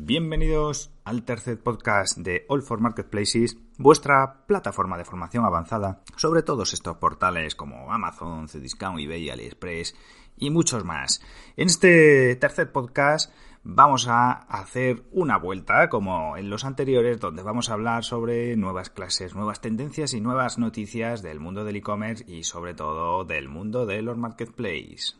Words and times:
Bienvenidos 0.00 0.92
al 1.02 1.24
tercer 1.24 1.60
podcast 1.60 2.16
de 2.18 2.46
All 2.48 2.62
for 2.62 2.80
Marketplaces, 2.80 3.58
vuestra 3.78 4.46
plataforma 4.46 4.96
de 4.96 5.04
formación 5.04 5.44
avanzada 5.44 6.04
sobre 6.16 6.44
todos 6.44 6.72
estos 6.72 6.98
portales 6.98 7.56
como 7.56 7.92
Amazon, 7.92 8.46
Cdiscount, 8.46 9.00
eBay, 9.00 9.28
AliExpress 9.28 9.96
y 10.36 10.50
muchos 10.50 10.84
más. 10.84 11.20
En 11.56 11.66
este 11.66 12.36
tercer 12.36 12.70
podcast 12.70 13.34
vamos 13.64 14.06
a 14.06 14.30
hacer 14.30 15.02
una 15.10 15.36
vuelta 15.36 15.88
como 15.88 16.36
en 16.36 16.48
los 16.48 16.64
anteriores 16.64 17.18
donde 17.18 17.42
vamos 17.42 17.68
a 17.68 17.72
hablar 17.72 18.04
sobre 18.04 18.56
nuevas 18.56 18.90
clases, 18.90 19.34
nuevas 19.34 19.60
tendencias 19.60 20.14
y 20.14 20.20
nuevas 20.20 20.58
noticias 20.58 21.22
del 21.22 21.40
mundo 21.40 21.64
del 21.64 21.74
e-commerce 21.74 22.24
y 22.28 22.44
sobre 22.44 22.72
todo 22.72 23.24
del 23.24 23.48
mundo 23.48 23.84
de 23.84 24.00
los 24.02 24.16
marketplaces. 24.16 25.18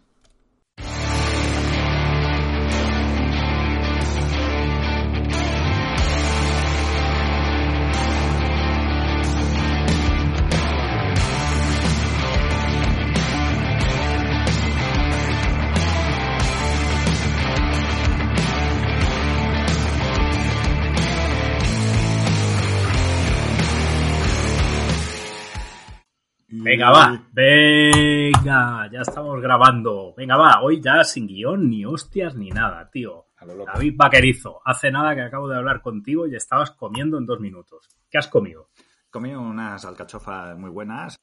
Venga, 26.69 26.91
va, 26.91 27.23
venga, 27.33 28.91
ya 28.93 29.01
estamos 29.01 29.41
grabando. 29.41 30.13
Venga, 30.15 30.37
va, 30.37 30.61
hoy 30.61 30.83
ya 30.83 31.03
sin 31.03 31.27
guion, 31.27 31.71
ni 31.71 31.87
hostias, 31.87 32.35
ni 32.37 32.51
nada, 32.51 32.91
tío. 32.91 33.29
David 33.41 33.95
Vaquerizo, 33.97 34.61
hace 34.67 34.91
nada 34.91 35.15
que 35.15 35.23
acabo 35.23 35.49
de 35.49 35.57
hablar 35.57 35.81
contigo 35.81 36.27
y 36.27 36.35
estabas 36.37 36.73
comiendo 36.73 37.17
en 37.17 37.25
dos 37.25 37.41
minutos. 37.41 37.89
¿Qué 38.11 38.19
has 38.19 38.29
comido? 38.29 38.69
Comí 39.09 39.35
unas 39.35 39.83
alcachofas 39.87 40.59
muy 40.59 40.69
buenas. 40.69 41.17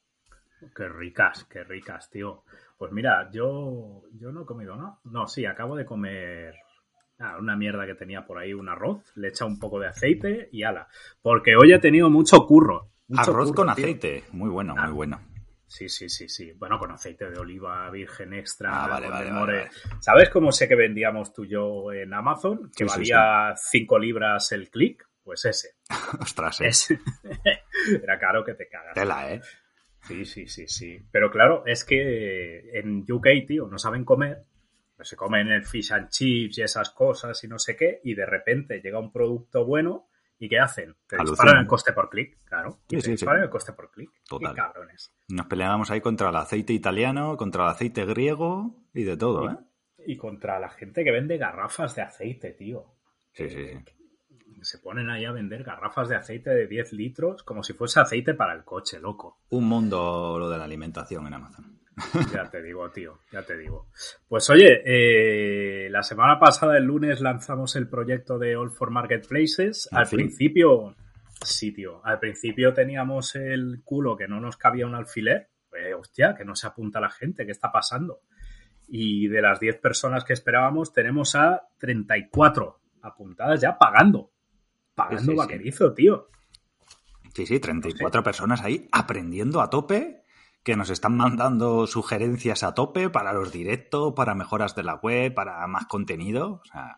Qué 0.76 0.90
ricas, 0.90 1.44
qué 1.44 1.64
ricas, 1.64 2.10
tío. 2.10 2.44
Pues 2.76 2.92
mira, 2.92 3.30
yo, 3.32 4.02
yo 4.16 4.32
no 4.32 4.42
he 4.42 4.46
comido 4.48 4.76
nada. 4.76 4.98
No, 5.04 5.28
sí, 5.28 5.46
acabo 5.46 5.76
de 5.76 5.86
comer 5.86 6.56
ah, 7.20 7.38
una 7.40 7.56
mierda 7.56 7.86
que 7.86 7.94
tenía 7.94 8.26
por 8.26 8.40
ahí, 8.40 8.52
un 8.56 8.68
arroz, 8.68 9.12
le 9.16 9.28
echa 9.28 9.46
un 9.46 9.60
poco 9.60 9.80
de 9.80 9.90
aceite 9.90 10.50
y 10.52 10.64
ala. 10.64 10.88
Porque 11.22 11.56
hoy 11.56 11.72
he 11.72 11.78
tenido 11.78 12.10
mucho 12.10 12.48
curro. 12.48 12.90
Mucho 13.10 13.22
Arroz 13.30 13.50
curro, 13.52 13.56
con 13.68 13.76
tío. 13.76 13.86
aceite, 13.86 14.24
muy 14.32 14.50
bueno, 14.50 14.74
Ah. 14.76 14.88
muy 14.88 14.94
bueno. 14.96 15.20
Sí, 15.68 15.90
sí, 15.90 16.10
sí, 16.10 16.30
sí. 16.30 16.52
Bueno, 16.54 16.78
con 16.78 16.92
aceite 16.92 17.30
de 17.30 17.40
oliva 17.40 17.90
virgen 17.90 18.34
extra. 18.34 18.86
Ah, 18.86 18.88
vale, 18.88 19.08
vale, 19.08 19.70
¿Sabes 20.00 20.30
cómo 20.30 20.52
sé 20.52 20.68
que 20.68 20.76
vendíamos 20.76 21.34
tú 21.34 21.44
y 21.44 21.50
yo 21.50 21.92
en 21.92 22.14
Amazon? 22.14 22.72
Que 22.76 22.88
Sí, 22.88 22.96
valía 22.98 23.54
5 23.56 24.00
libras 24.00 24.52
el 24.52 24.70
clic. 24.70 25.08
Pues 25.24 25.44
ese. 25.46 25.70
Ostras, 26.22 26.62
eh. 26.62 26.68
Ese. 26.68 27.00
Era 28.04 28.20
caro 28.20 28.44
que 28.46 28.54
te 28.54 28.68
cagas. 28.68 28.94
Tela, 28.94 29.34
¿eh? 29.34 29.42
Sí, 30.02 30.24
sí, 30.24 30.48
sí, 30.48 30.68
sí. 30.68 31.00
Pero 31.12 31.32
claro, 31.32 31.64
es 31.66 31.84
que 31.84 32.78
en 32.78 33.04
UK, 33.10 33.28
tío, 33.48 33.68
no 33.68 33.80
saben 33.80 34.06
comer. 34.06 34.46
Pues 34.96 35.10
se 35.10 35.16
comen 35.16 35.50
el 35.50 35.66
fish 35.66 35.92
and 35.92 36.10
chips 36.10 36.60
y 36.60 36.62
esas 36.62 36.92
cosas 36.92 37.44
y 37.44 37.48
no 37.48 37.58
sé 37.58 37.76
qué. 37.76 38.02
Y 38.04 38.14
de 38.14 38.26
repente 38.26 38.82
llega 38.82 39.00
un 39.00 39.12
producto 39.12 39.66
bueno. 39.66 40.08
¿Y 40.46 40.48
qué 40.48 40.60
hacen? 40.60 40.96
Te 41.08 41.18
disparan 41.18 41.58
el 41.58 41.66
coste 41.66 41.92
por 41.92 42.08
clic, 42.08 42.38
claro. 42.46 42.78
Sí, 42.88 42.98
te 42.98 43.02
sí, 43.02 43.06
sí. 43.06 43.12
disparan 43.14 43.42
el 43.42 43.50
coste 43.50 43.74
por 43.74 43.90
clic. 43.90 44.12
Total. 44.30 44.54
Qué 44.54 44.56
cabrones. 44.56 45.12
Nos 45.28 45.48
peleábamos 45.48 45.90
ahí 45.90 46.02
contra 46.02 46.30
el 46.30 46.36
aceite 46.36 46.72
italiano, 46.72 47.36
contra 47.36 47.64
el 47.64 47.70
aceite 47.72 48.06
griego 48.06 48.76
y 48.94 49.06
de 49.06 49.18
todo, 49.18 49.50
¿eh? 49.50 49.58
Y 50.06 50.18
contra 50.18 50.60
la 50.60 50.70
gente 50.70 51.04
que 51.04 51.10
vende 51.10 51.40
garrafas 51.40 51.96
de 51.96 52.04
aceite, 52.04 52.52
tío. 52.52 52.94
Sí, 53.34 53.50
sí, 53.50 53.66
sí. 53.70 54.62
Se 54.62 54.78
ponen 54.78 55.10
ahí 55.10 55.26
a 55.26 55.32
vender 55.32 55.64
garrafas 55.64 56.10
de 56.10 56.16
aceite 56.16 56.52
de 56.52 56.68
10 56.68 56.94
litros 56.94 57.42
como 57.42 57.64
si 57.64 57.74
fuese 57.74 58.00
aceite 58.00 58.36
para 58.36 58.54
el 58.54 58.64
coche, 58.64 59.00
loco. 59.00 59.40
Un 59.50 59.68
mundo 59.68 60.38
lo 60.38 60.48
de 60.48 60.60
la 60.60 60.66
alimentación 60.66 61.26
en 61.26 61.34
Amazon. 61.34 61.80
Ya 62.34 62.50
te 62.50 62.62
digo, 62.62 62.90
tío, 62.92 63.20
ya 63.32 63.44
te 63.44 63.58
digo. 63.58 63.88
Pues 64.28 64.50
oye, 64.50 64.82
eh, 64.86 65.90
la 65.90 66.04
semana 66.04 66.38
pasada, 66.40 66.78
el 66.78 66.84
lunes, 66.84 67.22
lanzamos 67.22 67.76
el 67.76 67.88
proyecto 67.88 68.38
de 68.38 68.56
All 68.56 68.72
for 68.72 68.92
Marketplaces. 68.92 69.88
¿Ah, 69.92 70.00
Al 70.00 70.08
principio, 70.10 70.96
sí, 71.42 71.72
tío. 71.72 72.06
Al 72.06 72.20
principio 72.20 72.74
teníamos 72.74 73.36
el 73.36 73.82
culo 73.84 74.18
que 74.18 74.28
no 74.28 74.40
nos 74.42 74.58
cabía 74.58 74.86
un 74.86 74.96
alfiler. 74.96 75.50
Pues, 75.70 75.94
hostia, 75.98 76.36
que 76.36 76.44
no 76.46 76.56
se 76.56 76.68
apunta 76.68 77.00
la 77.00 77.10
gente, 77.10 77.46
¿qué 77.46 77.52
está 77.52 77.72
pasando? 77.72 78.22
Y 78.88 79.28
de 79.30 79.42
las 79.42 79.60
10 79.60 79.78
personas 79.78 80.24
que 80.26 80.34
esperábamos, 80.34 80.94
tenemos 80.94 81.36
a 81.36 81.62
34 81.80 82.80
apuntadas 83.02 83.62
ya 83.62 83.78
pagando. 83.78 84.32
Pagando 84.94 85.20
Sí, 85.22 85.26
sí, 85.28 85.32
sí. 85.32 85.38
vaquerizo, 85.38 85.94
tío. 85.94 86.28
Sí, 87.34 87.46
sí, 87.46 87.60
34 87.60 88.24
personas 88.24 88.62
ahí 88.64 88.88
aprendiendo 88.92 89.60
a 89.62 89.70
tope, 89.70 90.24
que 90.66 90.76
nos 90.76 90.90
están 90.90 91.16
mandando 91.16 91.88
sugerencias 91.88 92.64
a 92.64 92.74
tope 92.74 93.10
para 93.10 93.32
los 93.34 93.52
directos, 93.54 94.14
para 94.16 94.36
mejoras 94.36 94.76
de 94.76 94.84
la 94.84 94.96
web, 94.96 95.34
para 95.34 95.66
más 95.68 95.86
contenido. 95.86 96.62
O 96.62 96.66
sea, 96.66 96.98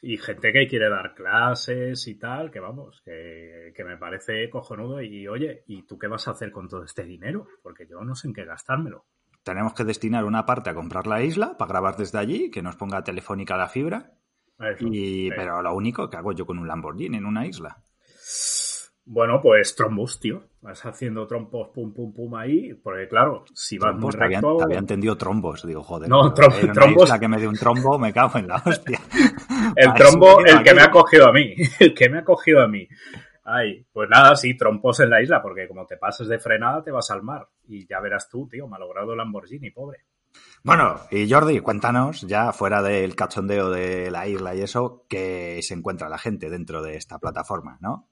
Y 0.00 0.18
gente 0.18 0.52
que 0.52 0.66
quiere 0.66 0.88
dar 0.90 1.14
clases 1.14 2.08
y 2.08 2.18
tal, 2.18 2.50
que 2.50 2.58
vamos, 2.60 3.02
que, 3.04 3.72
que 3.76 3.84
me 3.84 3.96
parece 3.98 4.50
cojonudo. 4.50 5.00
Y 5.02 5.28
oye, 5.28 5.62
¿y 5.66 5.82
tú 5.86 5.98
qué 5.98 6.08
vas 6.08 6.26
a 6.26 6.32
hacer 6.32 6.50
con 6.50 6.68
todo 6.68 6.84
este 6.84 7.04
dinero? 7.04 7.46
Porque 7.62 7.86
yo 7.88 8.00
no 8.02 8.14
sé 8.16 8.26
en 8.28 8.34
qué 8.34 8.44
gastármelo. 8.44 9.06
tenemos 9.44 9.74
que 9.74 9.84
destinar 9.84 10.24
una 10.24 10.46
parte 10.46 10.70
a 10.70 10.74
comprar 10.74 11.06
la 11.06 11.22
isla 11.22 11.56
para 11.58 11.68
grabar 11.70 11.96
desde 11.96 12.18
allí, 12.18 12.50
que 12.50 12.62
nos 12.62 12.76
ponga 12.76 13.04
telefónica 13.04 13.56
la 13.56 13.68
fibra. 13.68 14.12
Eso, 14.58 14.86
Y, 14.88 15.28
sí. 15.28 15.30
pero 15.36 15.62
lo 15.62 15.74
único 15.74 16.08
que 16.08 16.16
hago 16.16 16.32
yo 16.32 16.46
con 16.46 16.58
un 16.58 16.68
Lamborghini 16.68 17.16
en 17.18 17.26
una 17.26 17.46
isla. 17.46 17.82
Bueno, 19.04 19.40
pues 19.42 19.74
trombos, 19.74 20.20
tío. 20.20 20.44
Vas 20.60 20.84
haciendo 20.86 21.26
trompos 21.26 21.70
pum 21.74 21.92
pum 21.92 22.12
pum 22.14 22.34
ahí, 22.36 22.72
porque 22.74 23.08
claro, 23.08 23.44
si 23.52 23.76
vas 23.76 23.94
muy 23.96 24.12
Trombos, 24.12 24.14
había, 24.20 24.40
recto... 24.40 24.56
te 24.58 24.64
había 24.64 24.78
entendido 24.78 25.16
trombos. 25.18 25.66
Digo, 25.66 25.82
joder, 25.82 26.08
No, 26.08 26.32
trom- 26.32 26.54
en 26.62 26.72
trombos- 26.72 27.04
isla 27.04 27.18
que 27.18 27.28
me 27.28 27.38
dé 27.40 27.48
un 27.48 27.56
trombo, 27.56 27.98
me 27.98 28.12
cago 28.12 28.38
en 28.38 28.46
la 28.46 28.62
hostia. 28.64 29.00
El 29.76 29.86
Para 29.88 29.94
trombo, 29.94 30.38
el 30.40 30.62
que 30.62 30.70
aquí. 30.70 30.74
me 30.76 30.82
ha 30.82 30.90
cogido 30.90 31.28
a 31.28 31.32
mí. 31.32 31.54
El 31.80 31.94
que 31.94 32.08
me 32.08 32.18
ha 32.18 32.24
cogido 32.24 32.60
a 32.62 32.68
mí. 32.68 32.86
Ay, 33.44 33.84
pues 33.92 34.08
nada, 34.08 34.36
sí, 34.36 34.56
trompos 34.56 35.00
en 35.00 35.10
la 35.10 35.20
isla, 35.20 35.42
porque 35.42 35.66
como 35.66 35.84
te 35.84 35.96
pases 35.96 36.28
de 36.28 36.38
frenada 36.38 36.84
te 36.84 36.92
vas 36.92 37.10
al 37.10 37.22
mar. 37.24 37.48
Y 37.66 37.86
ya 37.88 37.98
verás 38.00 38.28
tú, 38.28 38.46
tío, 38.48 38.68
malogrado 38.68 39.16
Lamborghini, 39.16 39.70
pobre. 39.72 40.04
Bueno, 40.62 40.94
y 41.10 41.28
Jordi, 41.28 41.58
cuéntanos, 41.58 42.20
ya 42.22 42.52
fuera 42.52 42.82
del 42.82 43.16
cachondeo 43.16 43.68
de 43.68 44.12
la 44.12 44.28
isla 44.28 44.54
y 44.54 44.60
eso, 44.62 45.06
que 45.08 45.58
se 45.62 45.74
encuentra 45.74 46.08
la 46.08 46.18
gente 46.18 46.48
dentro 46.50 46.82
de 46.82 46.96
esta 46.96 47.18
plataforma, 47.18 47.78
¿no? 47.80 48.08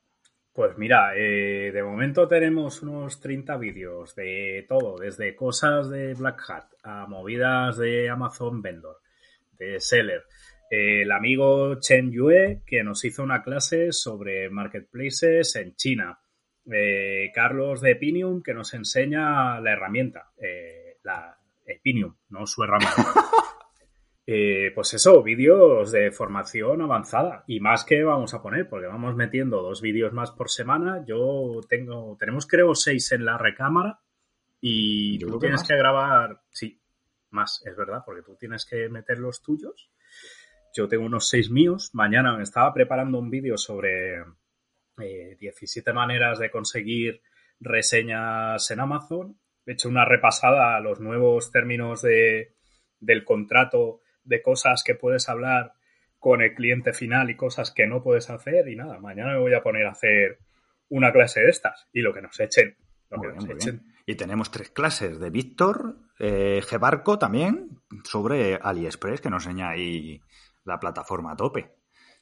Pues 0.53 0.77
mira, 0.77 1.13
eh, 1.17 1.71
de 1.73 1.83
momento 1.83 2.27
tenemos 2.27 2.83
unos 2.83 3.21
30 3.21 3.57
vídeos 3.57 4.17
de 4.17 4.67
todo, 4.69 4.97
desde 4.99 5.37
cosas 5.37 5.89
de 5.91 6.15
Black 6.15 6.43
Hat 6.49 6.65
a 6.83 7.07
movidas 7.07 7.79
de 7.79 8.11
Amazon 8.11 8.61
Vendor, 8.61 8.97
de 9.53 9.81
Seller. 9.81 10.25
El 10.69 11.13
amigo 11.13 11.79
Chen 11.79 12.11
Yue, 12.11 12.63
que 12.67 12.83
nos 12.83 13.05
hizo 13.05 13.23
una 13.23 13.43
clase 13.45 13.93
sobre 13.93 14.51
marketplaces 14.51 15.55
en 15.55 15.77
China. 15.77 16.19
Eh, 16.71 17.31
Carlos 17.33 17.81
de 17.81 17.93
Epinium, 17.93 18.43
que 18.43 18.55
nos 18.55 18.75
enseña 18.75 19.61
la 19.61 19.73
herramienta, 19.73 20.33
eh, 20.37 20.99
la 21.05 21.39
Epinium, 21.65 22.17
no 22.29 22.47
su 22.47 22.65
herramienta. 22.65 23.05
Eh, 24.33 24.71
pues 24.77 24.95
eso, 24.95 25.25
vídeos 25.25 25.91
de 25.91 26.13
formación 26.13 26.83
avanzada 26.83 27.43
y 27.49 27.59
más 27.59 27.83
que 27.83 28.05
vamos 28.05 28.33
a 28.33 28.41
poner, 28.41 28.69
porque 28.69 28.87
vamos 28.87 29.17
metiendo 29.17 29.61
dos 29.61 29.83
vídeos 29.83 30.13
más 30.13 30.31
por 30.31 30.51
semana. 30.51 31.05
Yo 31.05 31.59
tengo, 31.69 32.17
tenemos 32.17 32.47
creo 32.47 32.77
seis 32.77 33.11
en 33.11 33.25
la 33.25 33.39
recámara 33.39 33.99
y 34.61 35.19
Yo 35.19 35.27
tú 35.27 35.41
tienes 35.41 35.63
más. 35.63 35.69
que 35.69 35.77
grabar, 35.77 36.43
sí, 36.49 36.81
más, 37.31 37.61
es 37.67 37.77
verdad, 37.77 38.05
porque 38.07 38.23
tú 38.23 38.37
tienes 38.37 38.65
que 38.65 38.89
meter 38.89 39.19
los 39.19 39.43
tuyos. 39.43 39.91
Yo 40.77 40.87
tengo 40.87 41.07
unos 41.07 41.29
seis 41.29 41.51
míos. 41.51 41.91
Mañana 41.93 42.37
me 42.37 42.45
estaba 42.45 42.73
preparando 42.73 43.19
un 43.19 43.31
vídeo 43.31 43.59
sobre 43.59 44.21
eh, 45.03 45.37
17 45.41 45.93
maneras 45.93 46.39
de 46.39 46.53
conseguir 46.53 47.21
reseñas 47.59 48.71
en 48.71 48.79
Amazon. 48.79 49.41
He 49.67 49.73
hecho 49.73 49.89
una 49.89 50.05
repasada 50.05 50.77
a 50.77 50.81
los 50.81 51.01
nuevos 51.01 51.51
términos 51.51 52.03
de, 52.03 52.55
del 53.01 53.25
contrato 53.25 54.03
de 54.25 54.43
cosas 54.43 54.83
que 54.85 54.95
puedes 54.95 55.29
hablar 55.29 55.73
con 56.19 56.43
el 56.43 56.55
cliente 56.55 56.93
final 56.93 57.31
y 57.31 57.37
cosas 57.37 57.71
que 57.73 57.87
no 57.87 58.03
puedes 58.03 58.29
hacer. 58.31 58.69
Y 58.69 58.77
nada, 58.77 58.99
mañana 58.99 59.33
me 59.33 59.39
voy 59.41 59.55
a 59.55 59.63
poner 59.63 59.87
a 59.87 59.93
hacer 59.93 60.39
una 60.89 61.13
clase 61.13 61.41
de 61.41 61.51
estas 61.51 61.89
y 61.93 62.01
lo 62.01 62.13
que 62.13 62.23
nos 62.23 62.39
echen. 62.41 62.77
Lo 63.11 63.19
Muy 63.19 63.27
que 63.27 63.33
bien, 63.33 63.37
nos 63.37 63.47
muy 63.47 63.55
echen. 63.57 63.81
bien. 63.81 63.95
Y 64.07 64.15
tenemos 64.17 64.51
tres 64.51 64.71
clases 64.71 65.19
de 65.21 65.31
Víctor, 65.31 65.97
eh, 66.19 66.61
Gebarco 66.67 67.19
también, 67.19 67.81
sobre 68.05 68.59
AliExpress, 68.61 69.21
que 69.21 69.31
nos 69.31 69.47
enseña 69.47 69.71
ahí 69.71 70.21
la 70.65 70.79
plataforma 70.81 71.33
a 71.33 71.37
tope. 71.37 71.77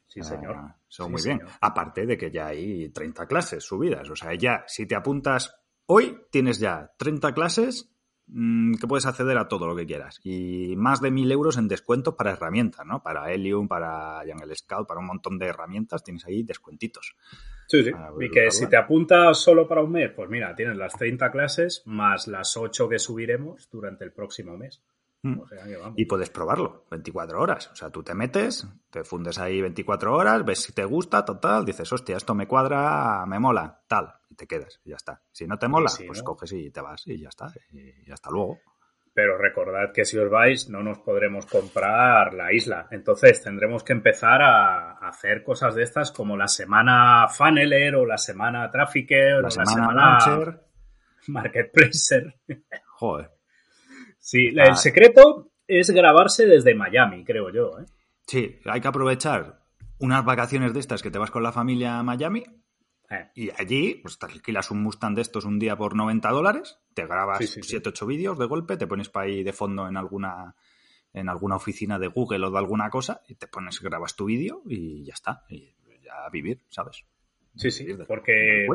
Sí, 0.07 0.23
señor. 0.23 0.55
Ah, 0.57 0.77
son 0.87 1.07
Sí, 1.07 1.13
muy 1.13 1.23
bien. 1.23 1.41
Aparte 1.61 2.07
de 2.07 2.17
que 2.17 2.31
ya 2.31 2.47
hay 2.47 2.89
30 2.91 3.27
clases 3.27 3.65
subidas. 3.65 4.09
O 4.09 4.17
sea, 4.17 4.35
ya 4.35 4.65
si 4.67 4.87
te 4.87 4.95
apuntas 4.95 5.55
hoy, 5.87 6.19
tienes 6.31 6.59
ya 6.59 6.91
30 6.99 7.35
clases 7.35 7.91
que 8.29 8.87
puedes 8.87 9.07
acceder 9.07 9.39
a 9.39 9.49
todo 9.49 9.67
lo 9.67 9.75
que 9.75 9.87
quieras. 9.87 10.21
Y 10.23 10.75
más 10.77 11.01
de 11.01 11.11
mil 11.11 11.31
euros 11.33 11.57
en 11.57 11.69
descuentos 11.69 12.15
para 12.15 12.33
herramientas, 12.33 12.85
¿no? 12.87 13.03
Para 13.03 13.33
Helium, 13.33 13.69
para 13.69 14.21
Jungle 14.27 14.55
Scout, 14.55 14.87
para 14.87 15.01
un 15.01 15.07
montón 15.07 15.39
de 15.39 15.47
herramientas, 15.47 16.05
tienes 16.05 16.27
ahí 16.27 16.43
descuentitos. 16.43 17.17
Sí, 17.67 17.83
sí. 17.83 17.91
Y 18.21 18.31
que 18.31 18.51
si 18.51 18.67
te 18.67 18.77
apuntas 18.77 19.39
solo 19.39 19.69
para 19.69 19.83
un 19.83 19.93
mes, 19.93 20.11
pues 20.15 20.29
mira, 20.29 20.55
tienes 20.55 20.77
las 20.77 20.95
30 20.95 21.31
clases 21.31 21.83
más 21.87 22.27
las 22.27 22.57
8 22.57 22.89
que 22.89 22.99
subiremos 22.99 23.69
durante 23.71 24.05
el 24.05 24.13
próximo 24.13 24.57
mes. 24.57 24.83
Mm. 25.21 25.41
y 25.97 26.05
puedes 26.05 26.31
probarlo 26.31 26.85
24 26.93 27.41
horas. 27.41 27.71
O 27.73 27.75
sea, 27.75 27.91
tú 27.91 28.05
te 28.05 28.15
metes, 28.15 28.69
te 28.91 29.03
fundes 29.03 29.39
ahí 29.39 29.61
24 29.61 30.15
horas, 30.15 30.45
ves 30.45 30.61
si 30.63 30.73
te 30.73 30.85
gusta, 30.85 31.25
total, 31.25 31.65
dices, 31.65 31.93
hostia, 31.93 32.17
esto 32.17 32.37
me 32.37 32.47
cuadra, 32.47 33.27
me 33.27 33.41
mola, 33.41 33.81
tal, 33.89 34.15
te 34.39 34.47
quedas, 34.47 34.81
y 34.85 34.91
ya 34.91 34.97
está. 34.97 35.21
Si 35.31 35.47
no 35.47 35.59
te 35.59 35.69
mola, 35.69 35.91
pues 36.07 36.23
coges 36.23 36.53
y 36.53 36.71
te 36.71 36.81
vas, 36.81 37.07
y 37.07 37.19
ya 37.19 37.29
está, 37.29 37.53
y 37.73 38.11
hasta 38.11 38.31
luego. 38.31 38.61
Pero 39.13 39.37
recordad 39.37 39.93
que 39.93 40.05
si 40.05 40.17
os 40.17 40.31
vais, 40.31 40.69
no 40.71 40.81
nos 40.81 41.01
podremos 41.01 41.45
comprar 41.45 42.33
la 42.35 42.53
isla. 42.53 42.87
Entonces 42.93 43.43
tendremos 43.43 43.83
que 43.83 43.93
empezar 43.93 44.41
a 44.41 44.93
hacer 45.09 45.43
cosas 45.43 45.75
de 45.75 45.83
estas 45.83 46.13
como 46.13 46.37
la 46.37 46.47
semana 46.47 47.27
Funneler 47.27 47.97
o 47.97 48.07
la 48.07 48.17
semana 48.17 48.71
Trafficker 48.71 49.43
la 49.43 49.49
o 49.49 49.51
semana 49.51 49.93
la 49.93 50.21
semana 50.21 50.61
Marketplacer. 51.27 52.37
Joder. 52.87 53.33
Sí, 54.19 54.55
el 54.57 54.77
secreto 54.77 55.51
es 55.67 55.91
grabarse 55.91 56.47
desde 56.47 56.77
Miami, 56.77 57.25
creo 57.25 57.51
yo. 57.51 57.81
¿eh? 57.81 57.87
Sí, 58.25 58.61
hay 58.67 58.81
que 58.81 58.89
aprovechar 58.89 59.59
unas 59.99 60.25
vacaciones 60.25 60.73
de 60.73 60.81
estas 60.81 61.03
que 61.03 61.11
te 61.11 61.19
vas 61.19 61.33
con 61.33 61.43
la 61.43 61.51
familia 61.51 61.99
a 61.99 62.05
Miami 62.05 62.45
eh. 63.11 63.29
y 63.35 63.51
allí 63.51 63.97
pues 64.03 64.19
te 64.19 64.27
alquilas 64.27 64.71
un 64.71 64.83
Mustang 64.83 65.15
de 65.15 65.23
estos 65.23 65.45
un 65.45 65.59
día 65.59 65.77
por 65.77 65.95
90 65.95 66.29
dólares, 66.31 66.79
te 66.95 67.07
grabas 67.07 67.39
7, 67.49 67.89
8 67.89 68.07
vídeos 68.07 68.39
de 68.39 68.47
golpe, 68.47 68.77
te 68.77 68.87
pones 68.87 69.09
para 69.09 69.27
ahí 69.27 69.43
de 69.43 69.53
fondo 69.53 69.89
en 69.89 69.97
alguna 69.97 70.55
en 71.13 71.29
alguna 71.29 71.57
oficina 71.57 71.99
de 71.99 72.09
Google 72.09 72.47
o 72.47 72.51
de 72.51 72.59
alguna 72.59 72.91
cosa 72.91 73.23
y 73.29 73.35
te 73.35 73.49
pones, 73.49 73.81
grabas 73.81 74.15
tu 74.15 74.27
vídeo 74.27 74.63
y 74.67 75.05
ya 75.05 75.15
está, 75.15 75.45
y 75.49 75.75
ya 76.03 76.27
a 76.27 76.31
vivir, 76.31 76.63
¿sabes? 76.69 77.05
Sí, 77.57 77.71
sí, 77.71 77.87
porque 78.07 78.67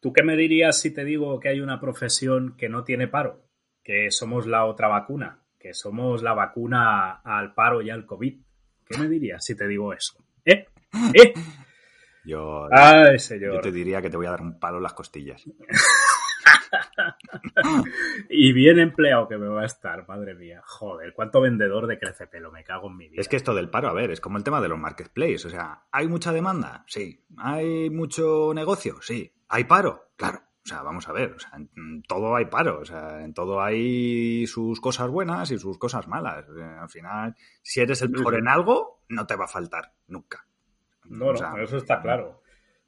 ¿tú 0.00 0.12
qué 0.12 0.22
me 0.22 0.36
dirías 0.36 0.80
si 0.80 0.92
te 0.92 1.04
digo 1.04 1.38
que 1.38 1.50
hay 1.50 1.60
una 1.60 1.78
profesión 1.78 2.56
que 2.56 2.68
no 2.68 2.84
tiene 2.84 3.06
paro? 3.06 3.46
que 3.86 4.10
somos 4.10 4.48
la 4.48 4.64
otra 4.64 4.88
vacuna, 4.88 5.44
que 5.60 5.72
somos 5.72 6.20
la 6.20 6.34
vacuna 6.34 7.20
al 7.22 7.54
paro 7.54 7.82
y 7.82 7.90
al 7.90 8.04
COVID. 8.04 8.36
¿Qué 8.84 8.98
me 8.98 9.08
dirías 9.08 9.44
si 9.44 9.54
te 9.54 9.68
digo 9.68 9.92
eso? 9.92 10.24
¿Eh? 10.44 10.66
¿Eh? 11.14 11.32
Yo, 12.26 12.68
Ay, 12.72 13.18
señor. 13.18 13.54
yo 13.54 13.60
te 13.60 13.70
diría 13.70 14.02
que 14.02 14.10
te 14.10 14.16
voy 14.16 14.26
a 14.26 14.30
dar 14.30 14.42
un 14.42 14.58
palo 14.58 14.78
en 14.78 14.82
las 14.82 14.94
costillas. 14.94 15.44
y 18.28 18.52
bien 18.52 18.78
empleado 18.78 19.28
que 19.28 19.38
me 19.38 19.48
va 19.48 19.62
a 19.62 19.66
estar, 19.66 20.06
madre 20.08 20.34
mía. 20.34 20.62
Joder, 20.64 21.12
cuánto 21.14 21.40
vendedor 21.40 21.86
de 21.86 21.98
crecepelo, 21.98 22.50
me 22.50 22.64
cago 22.64 22.88
en 22.88 22.96
mi 22.96 23.08
vida. 23.08 23.20
Es 23.20 23.28
que 23.28 23.36
esto 23.36 23.54
del 23.54 23.70
paro, 23.70 23.88
a 23.88 23.92
ver, 23.92 24.10
es 24.10 24.20
como 24.20 24.38
el 24.38 24.44
tema 24.44 24.60
de 24.60 24.68
los 24.68 24.78
marketplaces. 24.78 25.46
O 25.46 25.50
sea, 25.50 25.84
¿hay 25.92 26.08
mucha 26.08 26.32
demanda? 26.32 26.84
Sí. 26.88 27.24
¿Hay 27.38 27.90
mucho 27.90 28.52
negocio? 28.54 28.96
Sí. 29.00 29.32
¿Hay 29.48 29.64
paro? 29.64 30.10
Claro. 30.16 30.40
O 30.64 30.68
sea, 30.68 30.82
vamos 30.82 31.08
a 31.08 31.12
ver, 31.12 31.30
o 31.30 31.38
sea, 31.38 31.52
en 31.54 32.02
todo 32.02 32.34
hay 32.34 32.46
paro, 32.46 32.80
o 32.80 32.84
sea, 32.84 33.22
en 33.22 33.32
todo 33.32 33.62
hay 33.62 34.48
sus 34.48 34.80
cosas 34.80 35.08
buenas 35.08 35.52
y 35.52 35.58
sus 35.60 35.78
cosas 35.78 36.08
malas. 36.08 36.44
al 36.80 36.88
final, 36.88 37.36
si 37.62 37.80
eres 37.80 38.02
el 38.02 38.10
mejor 38.10 38.34
en 38.34 38.48
algo, 38.48 39.04
no 39.08 39.28
te 39.28 39.36
va 39.36 39.44
a 39.44 39.48
faltar, 39.48 39.92
nunca. 40.08 40.45
No, 41.08 41.32
no, 41.32 41.58
eso 41.58 41.76
está 41.76 42.00
claro. 42.00 42.42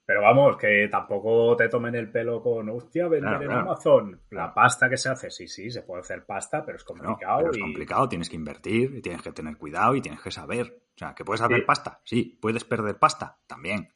Pero 0.05 0.23
vamos, 0.23 0.57
que 0.57 0.89
tampoco 0.91 1.55
te 1.55 1.69
tomen 1.69 1.95
el 1.95 2.11
pelo 2.11 2.41
con, 2.41 2.69
hostia, 2.71 3.09
vender 3.09 3.43
en 3.43 3.53
Amazon. 3.53 4.23
La 4.31 4.55
pasta 4.55 4.89
que 4.89 4.97
se 4.97 5.11
hace, 5.11 5.31
sí, 5.31 5.47
sí, 5.47 5.71
se 5.71 5.83
puede 5.83 6.01
hacer 6.01 6.25
pasta, 6.25 6.65
pero 6.65 6.77
es 6.77 6.85
complicado. 6.85 7.51
Es 7.51 7.59
complicado, 7.59 8.09
tienes 8.09 8.31
que 8.31 8.37
invertir, 8.37 8.97
y 8.97 9.03
tienes 9.03 9.21
que 9.21 9.33
tener 9.33 9.59
cuidado 9.59 9.95
y 9.95 10.01
tienes 10.01 10.23
que 10.23 10.31
saber. 10.31 10.83
O 10.95 10.99
sea, 10.99 11.15
que 11.15 11.27
puedes 11.27 11.43
hacer 11.43 11.65
pasta, 11.67 12.01
sí, 12.05 12.39
puedes 12.41 12.65
perder 12.65 12.99
pasta, 12.99 13.37
también. 13.47 13.93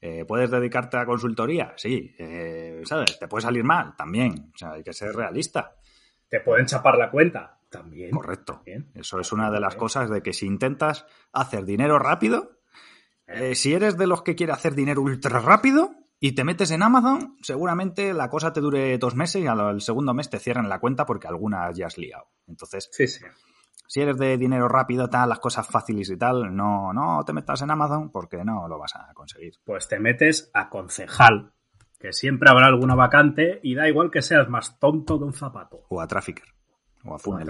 Eh, 0.00 0.24
¿Puedes 0.26 0.50
dedicarte 0.50 0.98
a 0.98 1.06
consultoría? 1.06 1.72
Sí. 1.76 2.14
Eh, 2.18 2.82
¿Sabes? 2.84 3.18
¿Te 3.18 3.26
puede 3.26 3.42
salir 3.42 3.64
mal? 3.64 3.96
También. 3.96 4.52
O 4.54 4.58
sea, 4.58 4.72
hay 4.72 4.84
que 4.84 4.92
ser 4.92 5.14
realista. 5.14 5.74
¿Te 6.28 6.40
pueden 6.40 6.66
chapar 6.66 6.98
la 6.98 7.10
cuenta? 7.10 7.58
También. 7.70 8.10
Correcto. 8.10 8.62
Eso 8.94 9.20
es 9.20 9.32
una 9.32 9.50
de 9.50 9.58
las 9.58 9.74
cosas 9.74 10.08
de 10.10 10.22
que 10.22 10.32
si 10.32 10.46
intentas 10.46 11.06
hacer 11.32 11.64
dinero 11.64 11.98
rápido, 11.98 12.55
eh. 13.26 13.54
si 13.54 13.74
eres 13.74 13.96
de 13.96 14.06
los 14.06 14.22
que 14.22 14.34
quiere 14.34 14.52
hacer 14.52 14.74
dinero 14.74 15.02
ultra 15.02 15.40
rápido 15.40 15.94
y 16.18 16.32
te 16.32 16.44
metes 16.44 16.70
en 16.70 16.82
Amazon, 16.82 17.36
seguramente 17.42 18.14
la 18.14 18.30
cosa 18.30 18.52
te 18.52 18.60
dure 18.60 18.96
dos 18.98 19.14
meses 19.14 19.42
y 19.42 19.46
al 19.46 19.80
segundo 19.80 20.14
mes 20.14 20.30
te 20.30 20.38
cierran 20.38 20.68
la 20.68 20.80
cuenta 20.80 21.06
porque 21.06 21.28
alguna 21.28 21.70
ya 21.72 21.86
has 21.86 21.98
liado. 21.98 22.28
Entonces, 22.46 22.88
sí, 22.92 23.06
sí 23.06 23.24
si 23.88 24.00
eres 24.00 24.18
de 24.18 24.36
dinero 24.36 24.68
rápido, 24.68 25.08
tal, 25.08 25.28
las 25.28 25.38
cosas 25.38 25.66
fáciles 25.66 26.10
y 26.10 26.16
tal, 26.16 26.54
no, 26.54 26.92
no 26.92 27.24
te 27.24 27.32
metas 27.32 27.62
en 27.62 27.70
Amazon 27.70 28.10
porque 28.10 28.44
no 28.44 28.68
lo 28.68 28.78
vas 28.78 28.96
a 28.96 29.12
conseguir. 29.14 29.54
Pues 29.64 29.88
te 29.88 29.98
metes 29.98 30.50
a 30.54 30.68
concejal, 30.68 31.52
que 31.98 32.12
siempre 32.12 32.50
habrá 32.50 32.66
alguna 32.66 32.94
vacante 32.94 33.60
y 33.62 33.74
da 33.74 33.88
igual 33.88 34.10
que 34.10 34.22
seas 34.22 34.48
más 34.48 34.78
tonto 34.78 35.18
que 35.18 35.24
un 35.24 35.32
zapato. 35.32 35.86
O 35.88 36.00
a 36.00 36.06
Trafficker. 36.06 36.48
O 37.04 37.14
a 37.14 37.18
Funnel. 37.18 37.48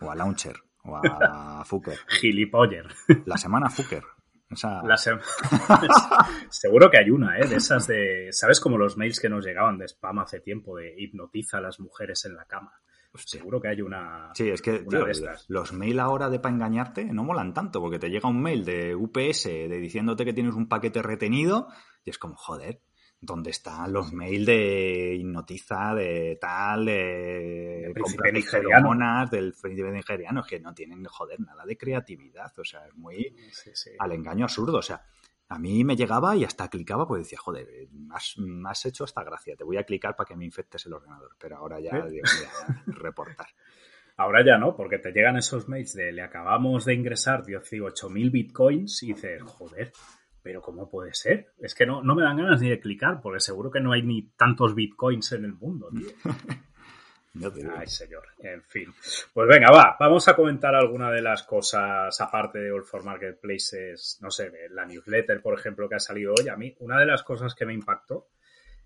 O 0.00 0.10
a 0.10 0.14
Launcher. 0.14 0.56
O 0.84 0.96
a 0.96 1.64
Fucker. 1.66 1.98
Gilipoller. 2.06 2.88
La 3.24 3.36
semana 3.36 3.70
Fucker. 3.70 4.04
La 4.50 4.96
Seguro 6.50 6.90
que 6.90 6.98
hay 6.98 7.10
una, 7.10 7.38
¿eh? 7.38 7.46
De 7.46 7.56
esas 7.56 7.86
de... 7.86 8.28
¿Sabes 8.32 8.60
como 8.60 8.78
los 8.78 8.96
mails 8.96 9.20
que 9.20 9.28
nos 9.28 9.44
llegaban 9.44 9.76
de 9.76 9.86
spam 9.86 10.20
hace 10.20 10.40
tiempo 10.40 10.76
de 10.76 10.94
hipnotiza 10.96 11.58
a 11.58 11.60
las 11.60 11.80
mujeres 11.80 12.24
en 12.24 12.34
la 12.34 12.46
cama? 12.46 12.72
seguro 13.14 13.60
que 13.60 13.68
hay 13.68 13.82
una. 13.82 14.30
Sí, 14.34 14.48
es 14.48 14.62
que 14.62 14.84
los 15.48 15.72
mail 15.72 15.98
ahora 16.00 16.28
de 16.30 16.38
para 16.38 16.54
engañarte 16.54 17.04
no 17.04 17.24
molan 17.24 17.54
tanto, 17.54 17.80
porque 17.80 17.98
te 17.98 18.10
llega 18.10 18.28
un 18.28 18.40
mail 18.40 18.64
de 18.64 18.94
UPS 18.94 19.44
de 19.44 19.80
diciéndote 19.80 20.24
que 20.24 20.32
tienes 20.32 20.54
un 20.54 20.68
paquete 20.68 21.02
retenido 21.02 21.68
y 22.04 22.10
es 22.10 22.18
como, 22.18 22.36
joder, 22.36 22.80
¿dónde 23.20 23.50
están 23.50 23.92
los 23.92 24.12
mails 24.12 24.46
de 24.46 25.16
hipnotiza, 25.18 25.94
de 25.94 26.38
tal, 26.40 26.86
de 26.86 27.90
príncipe 27.94 28.32
nigeriano? 28.32 29.26
del 29.30 29.54
príncipe 29.60 29.90
nigeriano? 29.90 30.42
que 30.44 30.60
no 30.60 30.74
tienen, 30.74 31.04
joder, 31.04 31.40
nada 31.40 31.64
de 31.64 31.76
creatividad, 31.76 32.52
o 32.58 32.64
sea, 32.64 32.86
es 32.86 32.94
muy 32.94 33.36
al 33.98 34.12
engaño 34.12 34.44
absurdo, 34.44 34.78
o 34.78 34.82
sea. 34.82 35.02
A 35.50 35.58
mí 35.58 35.82
me 35.82 35.96
llegaba 35.96 36.36
y 36.36 36.44
hasta 36.44 36.68
clicaba 36.68 37.08
porque 37.08 37.22
decía, 37.22 37.38
joder, 37.38 37.66
me 38.36 38.68
has, 38.68 38.84
hecho 38.84 39.04
esta 39.04 39.24
gracia, 39.24 39.56
te 39.56 39.64
voy 39.64 39.78
a 39.78 39.84
clicar 39.84 40.14
para 40.14 40.28
que 40.28 40.36
me 40.36 40.44
infectes 40.44 40.84
el 40.84 40.92
ordenador. 40.92 41.36
Pero 41.40 41.56
ahora 41.56 41.80
ya, 41.80 41.96
¿Eh? 41.96 42.20
reportar. 42.86 43.46
Ahora 44.18 44.44
ya 44.44 44.58
no, 44.58 44.76
porque 44.76 44.98
te 44.98 45.10
llegan 45.10 45.38
esos 45.38 45.66
mails 45.66 45.94
de 45.94 46.12
le 46.12 46.20
acabamos 46.20 46.84
de 46.84 46.92
ingresar 46.92 47.44
18.000 47.44 48.30
bitcoins 48.30 49.02
y 49.04 49.14
dices, 49.14 49.42
joder, 49.44 49.90
pero 50.48 50.62
¿cómo 50.62 50.88
puede 50.88 51.12
ser? 51.12 51.52
Es 51.58 51.74
que 51.74 51.84
no, 51.84 52.02
no 52.02 52.14
me 52.14 52.22
dan 52.22 52.38
ganas 52.38 52.62
ni 52.62 52.70
de 52.70 52.80
clicar, 52.80 53.20
porque 53.20 53.38
seguro 53.38 53.70
que 53.70 53.80
no 53.80 53.92
hay 53.92 54.02
ni 54.02 54.30
tantos 54.30 54.74
bitcoins 54.74 55.32
en 55.32 55.44
el 55.44 55.52
mundo, 55.52 55.90
tío. 55.90 56.08
Ay, 57.76 57.86
señor. 57.86 58.28
En 58.38 58.62
fin. 58.62 58.86
Pues 59.34 59.46
venga, 59.46 59.70
va. 59.70 59.94
Vamos 60.00 60.26
a 60.26 60.34
comentar 60.34 60.74
alguna 60.74 61.10
de 61.10 61.20
las 61.20 61.42
cosas, 61.42 62.18
aparte 62.22 62.60
de 62.60 62.72
All 62.72 62.86
for 62.86 63.04
Marketplaces, 63.04 64.20
no 64.22 64.30
sé, 64.30 64.50
la 64.70 64.86
newsletter, 64.86 65.42
por 65.42 65.52
ejemplo, 65.52 65.86
que 65.86 65.96
ha 65.96 66.00
salido 66.00 66.32
hoy. 66.32 66.48
A 66.48 66.56
mí, 66.56 66.74
una 66.78 66.98
de 66.98 67.04
las 67.04 67.22
cosas 67.22 67.54
que 67.54 67.66
me 67.66 67.74
impactó 67.74 68.28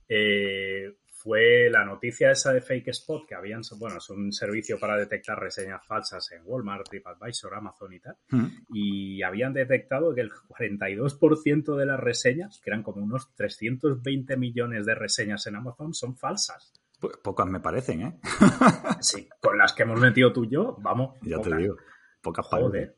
eh, 0.08 0.96
fue 1.22 1.70
la 1.70 1.84
noticia 1.84 2.30
esa 2.30 2.52
de 2.52 2.60
Fake 2.60 2.88
Spot, 2.88 3.26
que 3.26 3.34
habían, 3.34 3.62
bueno, 3.78 3.98
es 3.98 4.10
un 4.10 4.32
servicio 4.32 4.78
para 4.78 4.96
detectar 4.96 5.38
reseñas 5.38 5.86
falsas 5.86 6.30
en 6.32 6.42
Walmart, 6.44 6.88
TripAdvisor, 6.88 7.54
Amazon 7.54 7.92
y 7.92 8.00
tal. 8.00 8.16
Mm. 8.30 8.46
Y 8.74 9.22
habían 9.22 9.52
detectado 9.52 10.14
que 10.14 10.22
el 10.22 10.30
42% 10.30 11.76
de 11.76 11.86
las 11.86 12.00
reseñas, 12.00 12.60
que 12.62 12.70
eran 12.70 12.82
como 12.82 13.02
unos 13.04 13.32
320 13.34 14.36
millones 14.36 14.84
de 14.84 14.94
reseñas 14.94 15.46
en 15.46 15.56
Amazon, 15.56 15.94
son 15.94 16.16
falsas. 16.16 16.72
Pues 17.00 17.16
pocas 17.16 17.46
me 17.46 17.60
parecen, 17.60 18.02
¿eh? 18.02 18.20
sí, 19.00 19.28
con 19.40 19.58
las 19.58 19.72
que 19.72 19.82
hemos 19.84 20.00
metido 20.00 20.32
tú 20.32 20.44
y 20.44 20.50
yo, 20.50 20.76
vamos. 20.80 21.18
Ya 21.22 21.40
te 21.40 21.54
digo, 21.56 21.76
pocas 22.20 22.46
Joder. 22.46 22.96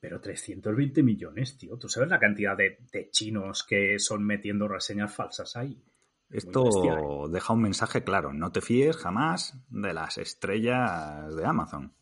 Pero 0.00 0.20
320 0.20 1.02
millones, 1.02 1.58
tío. 1.58 1.76
¿Tú 1.76 1.88
sabes 1.88 2.08
la 2.08 2.20
cantidad 2.20 2.56
de, 2.56 2.78
chinos 3.10 3.64
que 3.64 3.98
son 3.98 4.24
metiendo 4.24 4.68
reseñas 4.68 5.14
falsas 5.14 5.56
ahí? 5.56 5.82
Esto 6.30 7.26
¿eh? 7.26 7.30
deja 7.30 7.52
un 7.52 7.62
mensaje 7.62 8.04
claro. 8.04 8.32
No 8.32 8.52
te 8.52 8.60
fíes 8.60 8.96
jamás 8.96 9.58
de 9.70 9.92
las 9.92 10.18
estrellas 10.18 11.34
de 11.34 11.46
Amazon. 11.46 11.92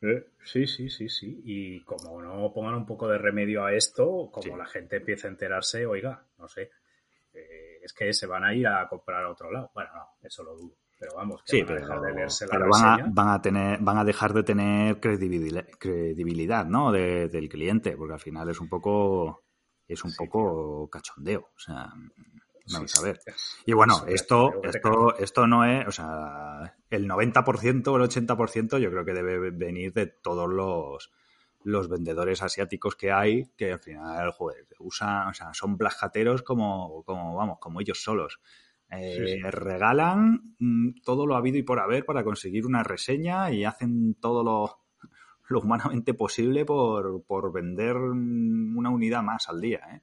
Eh, 0.00 0.26
sí, 0.44 0.66
sí, 0.66 0.90
sí, 0.90 1.08
sí. 1.08 1.40
Y 1.44 1.80
como 1.84 2.20
no 2.22 2.52
pongan 2.52 2.74
un 2.74 2.86
poco 2.86 3.08
de 3.08 3.18
remedio 3.18 3.64
a 3.64 3.72
esto, 3.72 4.30
como 4.32 4.56
la 4.56 4.66
gente 4.66 4.96
empieza 4.96 5.28
a 5.28 5.30
enterarse, 5.30 5.86
oiga, 5.86 6.24
no 6.38 6.48
sé, 6.48 6.70
eh, 7.34 7.80
es 7.82 7.92
que 7.92 8.12
se 8.12 8.26
van 8.26 8.44
a 8.44 8.54
ir 8.54 8.66
a 8.66 8.88
comprar 8.88 9.24
a 9.24 9.30
otro 9.30 9.50
lado. 9.50 9.70
Bueno, 9.74 9.90
no, 9.94 10.08
eso 10.22 10.42
lo 10.42 10.56
dudo. 10.56 10.74
Pero 11.00 11.14
vamos, 11.14 11.42
que 11.44 11.62
van 11.62 11.76
a 11.76 11.80
dejar 11.80 12.00
de 12.00 12.12
leerse 12.12 12.46
la 12.48 12.58
van, 12.58 12.84
a, 12.84 13.06
van, 13.08 13.28
a, 13.28 13.40
tener, 13.40 13.78
van 13.80 13.98
a 13.98 14.04
dejar 14.04 14.32
de 14.32 14.42
tener 14.42 14.98
credibilidad, 14.98 15.64
credibilidad 15.78 16.66
¿no? 16.66 16.90
del 16.90 17.48
cliente, 17.48 17.96
porque 17.96 18.14
al 18.14 18.20
final 18.20 18.48
es 18.48 18.60
un 18.60 18.68
poco 18.68 19.44
es 19.86 20.04
un 20.04 20.12
poco 20.14 20.88
cachondeo. 20.90 21.50
O 21.54 21.58
sea, 21.58 21.92
Vamos 22.72 22.98
a 22.98 23.02
ver. 23.02 23.20
Y 23.66 23.72
bueno, 23.72 24.04
esto, 24.06 24.62
esto, 24.62 25.16
esto 25.18 25.46
no 25.46 25.64
es, 25.64 25.86
o 25.86 25.92
sea, 25.92 26.76
el 26.90 27.08
90% 27.08 27.88
o 27.88 27.96
el 27.96 28.02
80% 28.02 28.78
yo 28.78 28.90
creo 28.90 29.04
que 29.04 29.14
debe 29.14 29.50
venir 29.50 29.92
de 29.92 30.06
todos 30.06 30.48
los, 30.48 31.10
los 31.62 31.88
vendedores 31.88 32.42
asiáticos 32.42 32.96
que 32.96 33.12
hay, 33.12 33.50
que 33.56 33.72
al 33.72 33.80
final, 33.80 34.30
joder, 34.32 34.66
usan, 34.78 35.28
o 35.28 35.34
sea, 35.34 35.52
son 35.54 35.76
blajateros 35.76 36.42
como, 36.42 37.02
como, 37.04 37.36
vamos, 37.36 37.58
como 37.60 37.80
ellos 37.80 38.02
solos. 38.02 38.40
Eh, 38.90 39.42
regalan 39.50 40.54
mm, 40.58 41.02
todo 41.04 41.26
lo 41.26 41.36
habido 41.36 41.58
y 41.58 41.62
por 41.62 41.78
haber 41.78 42.06
para 42.06 42.24
conseguir 42.24 42.64
una 42.64 42.82
reseña 42.82 43.50
y 43.50 43.64
hacen 43.64 44.14
todo 44.14 44.42
lo, 44.42 44.80
lo 45.48 45.60
humanamente 45.60 46.14
posible 46.14 46.64
por, 46.64 47.22
por 47.24 47.52
vender 47.52 47.96
una 47.96 48.88
unidad 48.88 49.22
más 49.22 49.48
al 49.48 49.60
día. 49.60 49.80
¿eh? 49.92 50.00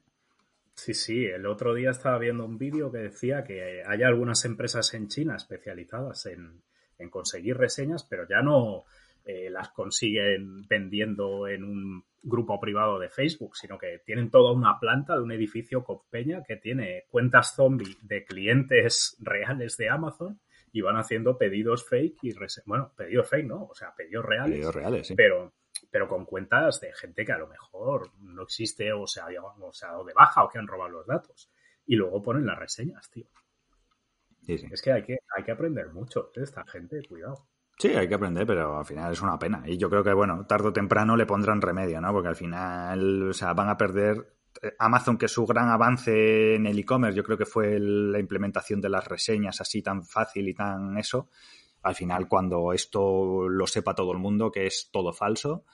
Sí, 0.76 0.92
sí, 0.92 1.24
el 1.24 1.46
otro 1.46 1.74
día 1.74 1.90
estaba 1.90 2.18
viendo 2.18 2.44
un 2.44 2.58
vídeo 2.58 2.92
que 2.92 2.98
decía 2.98 3.42
que 3.42 3.82
hay 3.84 4.02
algunas 4.02 4.44
empresas 4.44 4.92
en 4.94 5.08
China 5.08 5.36
especializadas 5.36 6.26
en, 6.26 6.62
en 6.98 7.10
conseguir 7.10 7.56
reseñas, 7.56 8.04
pero 8.04 8.28
ya 8.28 8.42
no 8.42 8.84
eh, 9.24 9.50
las 9.50 9.70
consiguen 9.70 10.68
vendiendo 10.68 11.48
en 11.48 11.64
un 11.64 12.04
grupo 12.22 12.60
privado 12.60 12.98
de 12.98 13.08
Facebook, 13.08 13.56
sino 13.56 13.78
que 13.78 14.00
tienen 14.04 14.30
toda 14.30 14.52
una 14.52 14.78
planta 14.78 15.14
de 15.14 15.22
un 15.22 15.32
edificio 15.32 15.82
con 15.82 16.00
peña 16.10 16.42
que 16.46 16.56
tiene 16.56 17.04
cuentas 17.10 17.54
zombie 17.56 17.96
de 18.02 18.24
clientes 18.24 19.16
reales 19.18 19.76
de 19.78 19.88
Amazon 19.88 20.40
y 20.72 20.80
van 20.82 20.96
haciendo 20.96 21.38
pedidos 21.38 21.88
fake 21.88 22.18
y 22.22 22.34
bueno, 22.66 22.92
pedidos 22.96 23.28
fake 23.28 23.46
no, 23.46 23.64
o 23.64 23.74
sea, 23.74 23.94
pedidos 23.96 24.24
reales. 24.24 24.52
Pedidos 24.52 24.74
reales, 24.74 25.06
sí. 25.06 25.14
Pero, 25.16 25.54
pero 25.90 26.08
con 26.08 26.24
cuentas 26.24 26.80
de 26.80 26.92
gente 26.92 27.24
que 27.24 27.32
a 27.32 27.38
lo 27.38 27.48
mejor 27.48 28.10
no 28.20 28.42
existe 28.42 28.92
o 28.92 29.06
se, 29.06 29.20
ha, 29.20 29.26
o 29.60 29.72
se 29.72 29.86
ha 29.86 29.90
dado 29.90 30.04
de 30.04 30.14
baja 30.14 30.44
o 30.44 30.48
que 30.48 30.58
han 30.58 30.66
robado 30.66 30.90
los 30.90 31.06
datos. 31.06 31.50
Y 31.86 31.96
luego 31.96 32.22
ponen 32.22 32.46
las 32.46 32.58
reseñas, 32.58 33.10
tío. 33.10 33.26
Es 34.46 34.80
que 34.80 34.92
hay, 34.92 35.02
que 35.02 35.18
hay 35.36 35.44
que 35.44 35.52
aprender 35.52 35.92
mucho 35.92 36.30
de 36.34 36.42
esta 36.42 36.64
gente, 36.66 37.00
cuidado. 37.08 37.48
Sí, 37.78 37.88
hay 37.88 38.08
que 38.08 38.14
aprender, 38.14 38.46
pero 38.46 38.78
al 38.78 38.86
final 38.86 39.12
es 39.12 39.20
una 39.20 39.38
pena. 39.38 39.62
Y 39.66 39.76
yo 39.76 39.90
creo 39.90 40.02
que, 40.02 40.12
bueno, 40.12 40.46
tarde 40.46 40.68
o 40.68 40.72
temprano 40.72 41.16
le 41.16 41.26
pondrán 41.26 41.60
remedio, 41.60 42.00
¿no? 42.00 42.12
Porque 42.12 42.28
al 42.28 42.36
final, 42.36 43.30
o 43.30 43.32
sea, 43.34 43.52
van 43.52 43.68
a 43.68 43.76
perder. 43.76 44.34
Eh, 44.62 44.74
Amazon, 44.78 45.18
que 45.18 45.28
su 45.28 45.44
gran 45.44 45.68
avance 45.68 46.54
en 46.54 46.66
el 46.66 46.78
e-commerce, 46.78 47.16
yo 47.16 47.24
creo 47.24 47.36
que 47.36 47.44
fue 47.44 47.78
la 47.78 48.18
implementación 48.18 48.80
de 48.80 48.88
las 48.88 49.06
reseñas 49.06 49.60
así 49.60 49.82
tan 49.82 50.04
fácil 50.04 50.48
y 50.48 50.54
tan 50.54 50.96
eso. 50.96 51.28
Al 51.86 51.94
final, 51.94 52.26
cuando 52.26 52.72
esto 52.72 53.48
lo 53.48 53.64
sepa 53.68 53.94
todo 53.94 54.10
el 54.10 54.18
mundo, 54.18 54.50
que 54.50 54.66
es 54.66 54.90
todo 54.90 55.12
falso, 55.12 55.64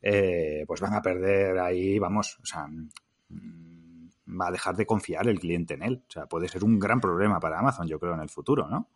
eh, 0.00 0.62
pues 0.64 0.80
van 0.80 0.94
a 0.94 1.02
perder 1.02 1.58
ahí, 1.58 1.98
vamos, 1.98 2.38
o 2.40 2.46
sea, 2.46 2.68
mm, 2.68 4.08
va 4.40 4.46
a 4.46 4.52
dejar 4.52 4.76
de 4.76 4.86
confiar 4.86 5.26
el 5.26 5.40
cliente 5.40 5.74
en 5.74 5.82
él. 5.82 6.04
O 6.08 6.12
sea, 6.12 6.26
puede 6.26 6.46
ser 6.46 6.62
un 6.62 6.78
gran 6.78 7.00
problema 7.00 7.40
para 7.40 7.58
Amazon, 7.58 7.88
yo 7.88 7.98
creo, 7.98 8.14
en 8.14 8.20
el 8.20 8.28
futuro, 8.28 8.68
¿no? 8.68 8.92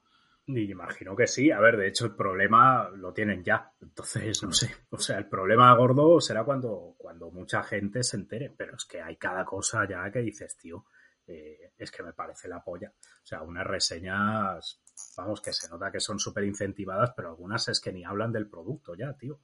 Y 0.47 0.71
imagino 0.71 1.17
que 1.17 1.27
sí. 1.27 1.51
A 1.51 1.59
ver, 1.59 1.77
de 1.77 1.89
hecho, 1.89 2.07
el 2.07 2.15
problema 2.15 2.89
lo 2.91 3.13
tienen 3.13 3.43
ya. 3.43 3.73
Entonces, 3.83 4.41
no 4.45 4.53
sé. 4.53 4.73
O 4.91 4.99
sea, 4.99 5.19
el 5.19 5.29
problema 5.29 5.75
gordo 5.75 6.21
será 6.21 6.45
cuando, 6.45 6.95
cuando 6.97 7.33
mucha 7.33 7.65
gente 7.65 8.05
se 8.05 8.17
entere. 8.17 8.55
Pero 8.57 8.77
es 8.77 8.85
que 8.85 9.03
hay 9.03 9.17
cada 9.17 9.45
cosa 9.45 9.89
ya 9.89 10.09
que 10.13 10.21
dices, 10.21 10.57
tío, 10.57 10.85
eh, 11.27 11.73
es 11.77 11.91
que 11.91 12.03
me 12.03 12.13
parece 12.13 12.49
la 12.49 12.63
polla. 12.63 12.93
O 12.97 13.27
sea, 13.27 13.43
unas 13.43 13.67
reseñas, 13.67 14.81
vamos, 15.17 15.41
que 15.41 15.53
se 15.53 15.69
nota 15.69 15.91
que 15.91 16.01
son 16.01 16.19
súper 16.19 16.45
incentivadas, 16.45 17.13
pero 17.17 17.29
algunas 17.31 17.69
es 17.69 17.81
que 17.81 17.93
ni 17.93 18.05
hablan 18.05 18.33
del 18.33 18.49
producto 18.49 18.95
ya, 18.95 19.13
tío. 19.15 19.41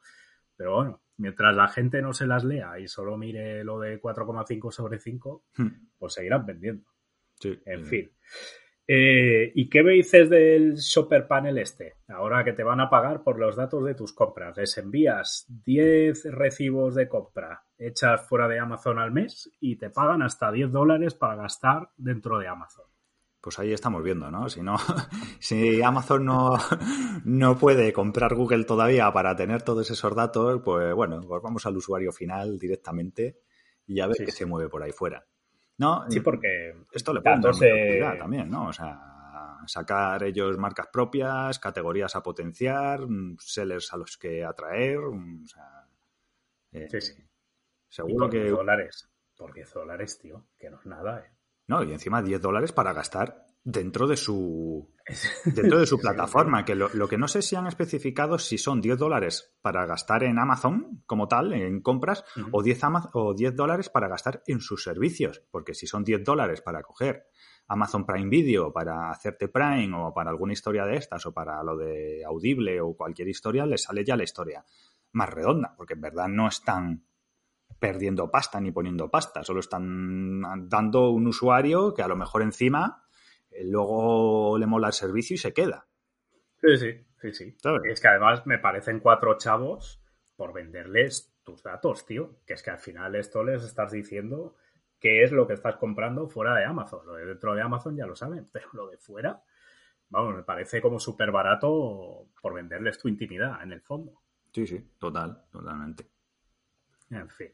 Pero 0.56 0.76
bueno, 0.76 1.02
mientras 1.18 1.54
la 1.54 1.68
gente 1.68 2.00
no 2.00 2.12
se 2.12 2.26
las 2.26 2.44
lea 2.44 2.78
y 2.78 2.88
solo 2.88 3.16
mire 3.16 3.62
lo 3.62 3.78
de 3.78 4.00
4,5 4.00 4.70
sobre 4.70 4.98
5, 4.98 5.44
hmm. 5.56 5.68
pues 5.98 6.14
seguirán 6.14 6.46
vendiendo. 6.46 6.88
Sí, 7.38 7.60
en 7.66 7.84
fin. 7.84 8.10
Eh, 8.88 9.50
¿Y 9.54 9.68
qué 9.68 9.82
me 9.82 9.92
dices 9.92 10.30
del 10.30 10.76
Shopper 10.76 11.26
Panel 11.26 11.58
este? 11.58 11.94
Ahora 12.08 12.44
que 12.44 12.52
te 12.52 12.62
van 12.62 12.80
a 12.80 12.88
pagar 12.88 13.22
por 13.24 13.38
los 13.38 13.56
datos 13.56 13.84
de 13.84 13.94
tus 13.94 14.12
compras. 14.12 14.56
Les 14.56 14.78
envías 14.78 15.46
10 15.48 16.26
recibos 16.32 16.94
de 16.94 17.08
compra 17.08 17.64
hechas 17.78 18.26
fuera 18.28 18.48
de 18.48 18.58
Amazon 18.58 18.98
al 18.98 19.10
mes 19.10 19.50
y 19.60 19.76
te 19.76 19.90
pagan 19.90 20.22
hasta 20.22 20.52
10 20.52 20.70
dólares 20.70 21.14
para 21.14 21.36
gastar 21.36 21.90
dentro 21.96 22.38
de 22.38 22.46
Amazon. 22.46 22.86
Pues 23.46 23.60
ahí 23.60 23.72
estamos 23.72 24.02
viendo, 24.02 24.28
¿no? 24.28 24.48
Si 24.48 24.60
no, 24.60 24.74
si 25.38 25.80
Amazon 25.80 26.24
no, 26.24 26.58
no 27.24 27.56
puede 27.56 27.92
comprar 27.92 28.34
Google 28.34 28.64
todavía 28.64 29.12
para 29.12 29.36
tener 29.36 29.62
todos 29.62 29.88
esos 29.88 30.16
datos, 30.16 30.60
pues 30.64 30.92
bueno, 30.92 31.20
pues 31.20 31.40
vamos 31.40 31.64
al 31.64 31.76
usuario 31.76 32.10
final 32.10 32.58
directamente 32.58 33.38
y 33.86 34.00
a 34.00 34.08
ver 34.08 34.16
qué 34.16 34.32
se 34.32 34.46
mueve 34.46 34.68
por 34.68 34.82
ahí 34.82 34.90
fuera. 34.90 35.24
¿no? 35.78 36.10
Sí, 36.10 36.18
porque 36.18 36.74
esto 36.90 37.14
le 37.14 37.20
puede 37.20 38.00
dar 38.00 38.18
también, 38.18 38.50
¿no? 38.50 38.66
O 38.66 38.72
sea, 38.72 39.58
sacar 39.68 40.24
ellos 40.24 40.58
marcas 40.58 40.88
propias, 40.92 41.60
categorías 41.60 42.16
a 42.16 42.24
potenciar, 42.24 43.06
mm, 43.06 43.36
sellers 43.38 43.92
a 43.92 43.96
los 43.96 44.18
que 44.18 44.44
atraer, 44.44 44.98
mm, 44.98 45.44
o 45.44 45.46
sea, 45.46 45.86
eh, 46.72 46.88
sí, 46.90 47.00
sí. 47.00 47.24
Seguro 47.88 48.28
que 48.28 48.50
dólares, 48.50 49.08
por 49.36 49.54
10 49.54 49.72
dólares, 49.72 50.18
tío, 50.18 50.48
que 50.58 50.68
no 50.68 50.80
es 50.80 50.86
nada, 50.86 51.20
¿eh? 51.20 51.35
No, 51.68 51.82
y 51.82 51.92
encima 51.92 52.22
10 52.22 52.40
dólares 52.40 52.72
para 52.72 52.92
gastar 52.92 53.46
dentro 53.64 54.06
de 54.06 54.16
su 54.16 54.88
dentro 55.44 55.80
de 55.80 55.86
su 55.86 55.98
plataforma, 56.00 56.64
que 56.64 56.76
lo, 56.76 57.08
que 57.08 57.18
no 57.18 57.26
sé 57.26 57.42
si 57.42 57.56
han 57.56 57.66
especificado 57.66 58.38
si 58.38 58.58
son 58.58 58.80
10 58.80 58.96
dólares 58.96 59.56
para 59.60 59.84
gastar 59.86 60.22
en 60.22 60.38
Amazon 60.38 61.02
como 61.06 61.26
tal, 61.26 61.52
en 61.52 61.80
compras, 61.80 62.24
o, 62.52 62.62
10 62.62 62.80
o 63.12 63.34
10 63.34 63.56
dólares 63.56 63.88
para 63.88 64.06
gastar 64.06 64.42
en 64.46 64.60
sus 64.60 64.84
servicios, 64.84 65.42
porque 65.50 65.74
si 65.74 65.88
son 65.88 66.04
10 66.04 66.22
dólares 66.22 66.62
para 66.62 66.82
coger 66.82 67.26
Amazon 67.66 68.06
Prime 68.06 68.28
Video, 68.28 68.72
para 68.72 69.10
hacerte 69.10 69.48
Prime 69.48 69.90
o 69.96 70.14
para 70.14 70.30
alguna 70.30 70.52
historia 70.52 70.84
de 70.84 70.96
estas 70.96 71.26
o 71.26 71.34
para 71.34 71.60
lo 71.64 71.76
de 71.76 72.24
Audible 72.24 72.80
o 72.80 72.94
cualquier 72.94 73.28
historia, 73.28 73.66
le 73.66 73.78
sale 73.78 74.04
ya 74.04 74.16
la 74.16 74.22
historia 74.22 74.64
más 75.12 75.28
redonda, 75.30 75.74
porque 75.76 75.94
en 75.94 76.02
verdad 76.02 76.28
no 76.28 76.46
están 76.46 77.04
perdiendo 77.78 78.30
pasta 78.30 78.60
ni 78.60 78.72
poniendo 78.72 79.10
pasta, 79.10 79.42
solo 79.42 79.60
están 79.60 80.68
dando 80.68 81.10
un 81.10 81.26
usuario 81.26 81.94
que 81.94 82.02
a 82.02 82.08
lo 82.08 82.16
mejor 82.16 82.42
encima 82.42 83.06
luego 83.62 84.58
le 84.58 84.66
mola 84.66 84.88
el 84.88 84.92
servicio 84.92 85.34
y 85.34 85.38
se 85.38 85.52
queda. 85.52 85.86
Sí, 86.60 86.76
sí, 86.76 87.06
sí, 87.20 87.32
sí. 87.32 87.56
Es 87.84 88.00
que 88.00 88.08
además 88.08 88.46
me 88.46 88.58
parecen 88.58 89.00
cuatro 89.00 89.36
chavos 89.38 90.02
por 90.36 90.52
venderles 90.52 91.34
tus 91.42 91.62
datos, 91.62 92.06
tío. 92.06 92.40
Que 92.46 92.54
es 92.54 92.62
que 92.62 92.70
al 92.70 92.78
final 92.78 93.14
esto 93.14 93.44
les 93.44 93.62
estás 93.62 93.92
diciendo 93.92 94.56
qué 94.98 95.22
es 95.22 95.32
lo 95.32 95.46
que 95.46 95.54
estás 95.54 95.76
comprando 95.76 96.28
fuera 96.28 96.54
de 96.54 96.64
Amazon. 96.64 97.06
Lo 97.06 97.14
de 97.14 97.26
dentro 97.26 97.54
de 97.54 97.62
Amazon 97.62 97.96
ya 97.96 98.06
lo 98.06 98.16
saben, 98.16 98.48
pero 98.52 98.68
lo 98.72 98.88
de 98.88 98.98
fuera, 98.98 99.42
vamos, 100.08 100.34
me 100.34 100.42
parece 100.42 100.80
como 100.80 100.98
súper 100.98 101.30
barato 101.30 102.28
por 102.40 102.54
venderles 102.54 102.98
tu 102.98 103.08
intimidad, 103.08 103.62
en 103.62 103.72
el 103.72 103.82
fondo. 103.82 104.20
Sí, 104.52 104.66
sí, 104.66 104.92
total, 104.98 105.42
totalmente. 105.50 106.06
En 107.10 107.28
fin. 107.30 107.52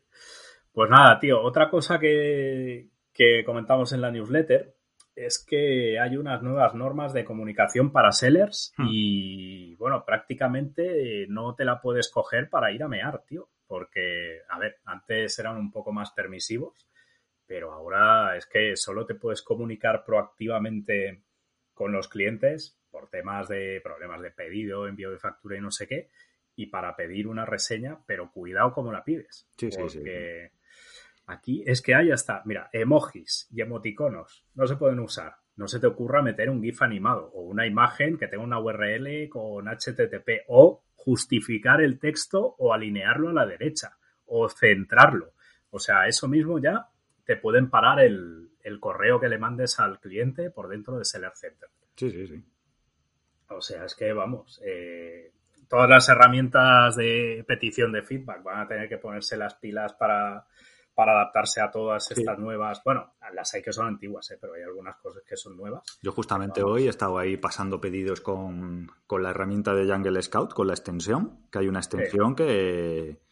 Pues 0.73 0.90
nada, 0.90 1.18
tío, 1.18 1.40
otra 1.40 1.68
cosa 1.68 1.99
que, 1.99 2.88
que 3.12 3.44
comentamos 3.44 3.92
en 3.92 4.00
la 4.00 4.11
newsletter 4.11 4.75
es 5.14 5.44
que 5.47 6.00
hay 6.00 6.16
unas 6.16 6.42
nuevas 6.42 6.75
normas 6.75 7.12
de 7.12 7.25
comunicación 7.25 7.92
para 7.92 8.12
sellers 8.12 8.73
hmm. 8.78 8.87
y, 8.88 9.75
bueno, 9.76 10.04
prácticamente 10.04 11.26
no 11.28 11.54
te 11.54 11.64
la 11.64 11.80
puedes 11.80 12.11
coger 12.11 12.49
para 12.49 12.73
ir 12.73 12.82
a 12.82 12.88
mear, 12.88 13.23
tío. 13.26 13.49
Porque, 13.66 14.40
a 14.49 14.59
ver, 14.59 14.80
antes 14.85 15.38
eran 15.38 15.56
un 15.56 15.71
poco 15.71 15.92
más 15.92 16.12
permisivos, 16.12 16.87
pero 17.47 17.73
ahora 17.73 18.37
es 18.37 18.47
que 18.47 18.76
solo 18.76 19.06
te 19.06 19.14
puedes 19.14 19.42
comunicar 19.42 20.04
proactivamente 20.04 21.23
con 21.73 21.92
los 21.92 22.09
clientes 22.09 22.78
por 22.90 23.09
temas 23.09 23.49
de 23.49 23.80
problemas 23.82 24.21
de 24.21 24.30
pedido, 24.30 24.87
envío 24.87 25.11
de 25.11 25.18
factura 25.18 25.56
y 25.56 25.62
no 25.62 25.71
sé 25.71 25.87
qué, 25.87 26.11
y 26.56 26.66
para 26.66 26.97
pedir 26.97 27.26
una 27.26 27.44
reseña, 27.44 27.99
pero 28.06 28.30
cuidado 28.30 28.73
cómo 28.73 28.92
la 28.92 29.04
pides. 29.04 29.47
Sí, 29.56 29.71
sí, 29.71 29.88
sí 29.88 30.00
Aquí 31.26 31.62
es 31.66 31.80
que 31.80 31.94
hay 31.94 32.11
hasta, 32.11 32.42
mira, 32.44 32.68
emojis 32.73 33.49
y 33.52 33.61
emoticonos 33.61 34.44
no 34.54 34.66
se 34.66 34.76
pueden 34.76 35.00
usar. 35.00 35.37
No 35.56 35.68
se 35.68 35.80
te 35.80 35.87
ocurra 35.87 36.23
meter 36.23 36.50
un 36.50 36.62
GIF 36.62 36.82
animado 36.82 37.30
o 37.35 37.42
una 37.42 37.66
imagen 37.66 38.16
que 38.16 38.26
tenga 38.26 38.42
una 38.42 38.59
URL 38.59 39.28
con 39.28 39.66
HTTP 39.66 40.44
o 40.49 40.82
justificar 40.94 41.80
el 41.80 41.99
texto 41.99 42.54
o 42.59 42.73
alinearlo 42.73 43.28
a 43.28 43.32
la 43.32 43.47
derecha 43.47 43.97
o 44.26 44.49
centrarlo. 44.49 45.35
O 45.71 45.78
sea, 45.78 46.06
eso 46.06 46.28
mismo 46.28 46.59
ya 46.59 46.88
te 47.25 47.37
pueden 47.37 47.71
parar 47.71 48.00
el, 48.00 48.49
correo 48.80 49.21
que 49.21 49.28
le 49.28 49.38
mandes 49.38 49.78
al 49.78 50.00
cliente 50.00 50.50
por 50.50 50.68
dentro 50.68 50.99
de 50.99 51.04
Seller 51.04 51.32
Center. 51.35 51.68
Sí, 51.97 52.11
sí, 52.11 52.26
sí. 52.26 52.44
O 53.49 53.61
sea, 53.61 53.85
es 53.85 53.94
que 53.94 54.12
vamos, 54.12 54.61
eh, 54.64 55.32
todas 55.73 55.88
las 55.88 56.07
herramientas 56.11 56.97
de 56.97 57.47
petición 57.49 57.93
de 57.93 58.02
feedback 58.02 58.43
van 58.43 58.61
a 58.61 58.69
tener 58.69 58.91
que 58.91 58.99
ponerse 58.99 59.38
las 59.38 59.55
pilas 59.55 59.95
para, 59.95 60.47
para 60.95 61.12
adaptarse 61.12 61.62
a 61.62 61.71
todas 61.71 62.11
estas 62.11 62.38
nuevas. 62.38 62.83
Bueno, 62.85 63.14
las 63.33 63.55
hay 63.55 63.62
que 63.62 63.73
son 63.73 63.87
antiguas, 63.87 64.31
¿eh? 64.33 64.38
pero 64.38 64.52
hay 64.52 64.64
algunas 64.64 64.97
cosas 64.97 65.23
que 65.26 65.35
son 65.35 65.57
nuevas. 65.57 65.83
Yo 66.02 66.12
justamente 66.12 66.62
hoy 66.62 66.88
he 66.88 66.91
estado 66.91 67.17
ahí 67.17 67.38
pasando 67.38 67.81
pedidos 67.81 68.21
con, 68.21 68.91
la 69.19 69.31
herramienta 69.31 69.73
de 69.73 69.91
Jungle 69.91 70.21
Scout, 70.21 70.52
con 70.52 70.67
la 70.67 70.75
extensión, 70.75 71.47
que 71.50 71.61
hay 71.61 71.69
una 71.69 71.79
extensión 71.79 72.35
que, 72.35 73.23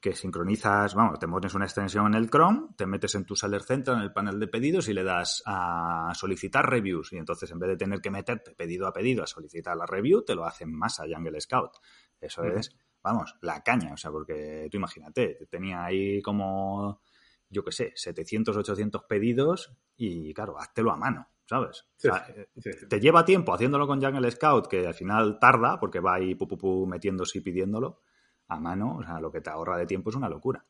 que 0.00 0.14
sincronizas, 0.14 0.94
vamos, 0.94 1.18
te 1.18 1.28
pones 1.28 1.52
una 1.54 1.66
extensión 1.66 2.06
en 2.06 2.14
el 2.14 2.30
Chrome, 2.30 2.68
te 2.76 2.86
metes 2.86 3.14
en 3.16 3.26
tu 3.26 3.36
Seller 3.36 3.62
Center, 3.62 3.94
en 3.94 4.00
el 4.00 4.12
panel 4.12 4.40
de 4.40 4.48
pedidos 4.48 4.88
y 4.88 4.94
le 4.94 5.04
das 5.04 5.42
a 5.44 6.12
solicitar 6.14 6.68
reviews. 6.68 7.12
Y 7.12 7.18
entonces 7.18 7.50
en 7.50 7.58
vez 7.58 7.68
de 7.68 7.76
tener 7.76 8.00
que 8.00 8.10
meterte 8.10 8.54
pedido 8.54 8.86
a 8.86 8.92
pedido 8.92 9.22
a 9.22 9.26
solicitar 9.26 9.76
la 9.76 9.84
review, 9.84 10.22
te 10.22 10.34
lo 10.34 10.46
hacen 10.46 10.72
más 10.72 11.00
a 11.00 11.04
Jungle 11.04 11.38
Scout. 11.40 11.72
Eso 12.18 12.44
es, 12.44 12.74
vamos, 13.02 13.36
la 13.42 13.62
caña. 13.62 13.92
O 13.92 13.96
sea, 13.98 14.10
porque 14.10 14.68
tú 14.70 14.78
imagínate, 14.78 15.46
tenía 15.50 15.84
ahí 15.84 16.22
como, 16.22 17.02
yo 17.50 17.62
qué 17.62 17.72
sé, 17.72 17.92
700, 17.94 18.56
800 18.56 19.02
pedidos 19.04 19.76
y 19.96 20.32
claro, 20.32 20.58
háztelo 20.58 20.92
a 20.92 20.96
mano. 20.96 21.28
¿sabes? 21.44 21.84
Eh, 22.04 22.46
te 22.88 23.00
lleva 23.00 23.24
tiempo 23.24 23.52
haciéndolo 23.52 23.88
con 23.88 24.00
Jungle 24.00 24.30
Scout, 24.30 24.68
que 24.68 24.86
al 24.86 24.94
final 24.94 25.40
tarda, 25.40 25.80
porque 25.80 25.98
va 25.98 26.14
ahí 26.14 26.36
pu, 26.36 26.86
metiéndose 26.86 27.38
y 27.38 27.40
pidiéndolo 27.40 28.02
a 28.50 28.60
mano, 28.60 28.96
o 28.96 29.02
sea, 29.02 29.20
lo 29.20 29.30
que 29.30 29.40
te 29.40 29.50
ahorra 29.50 29.78
de 29.78 29.86
tiempo 29.86 30.10
es 30.10 30.16
una 30.16 30.28
locura. 30.28 30.64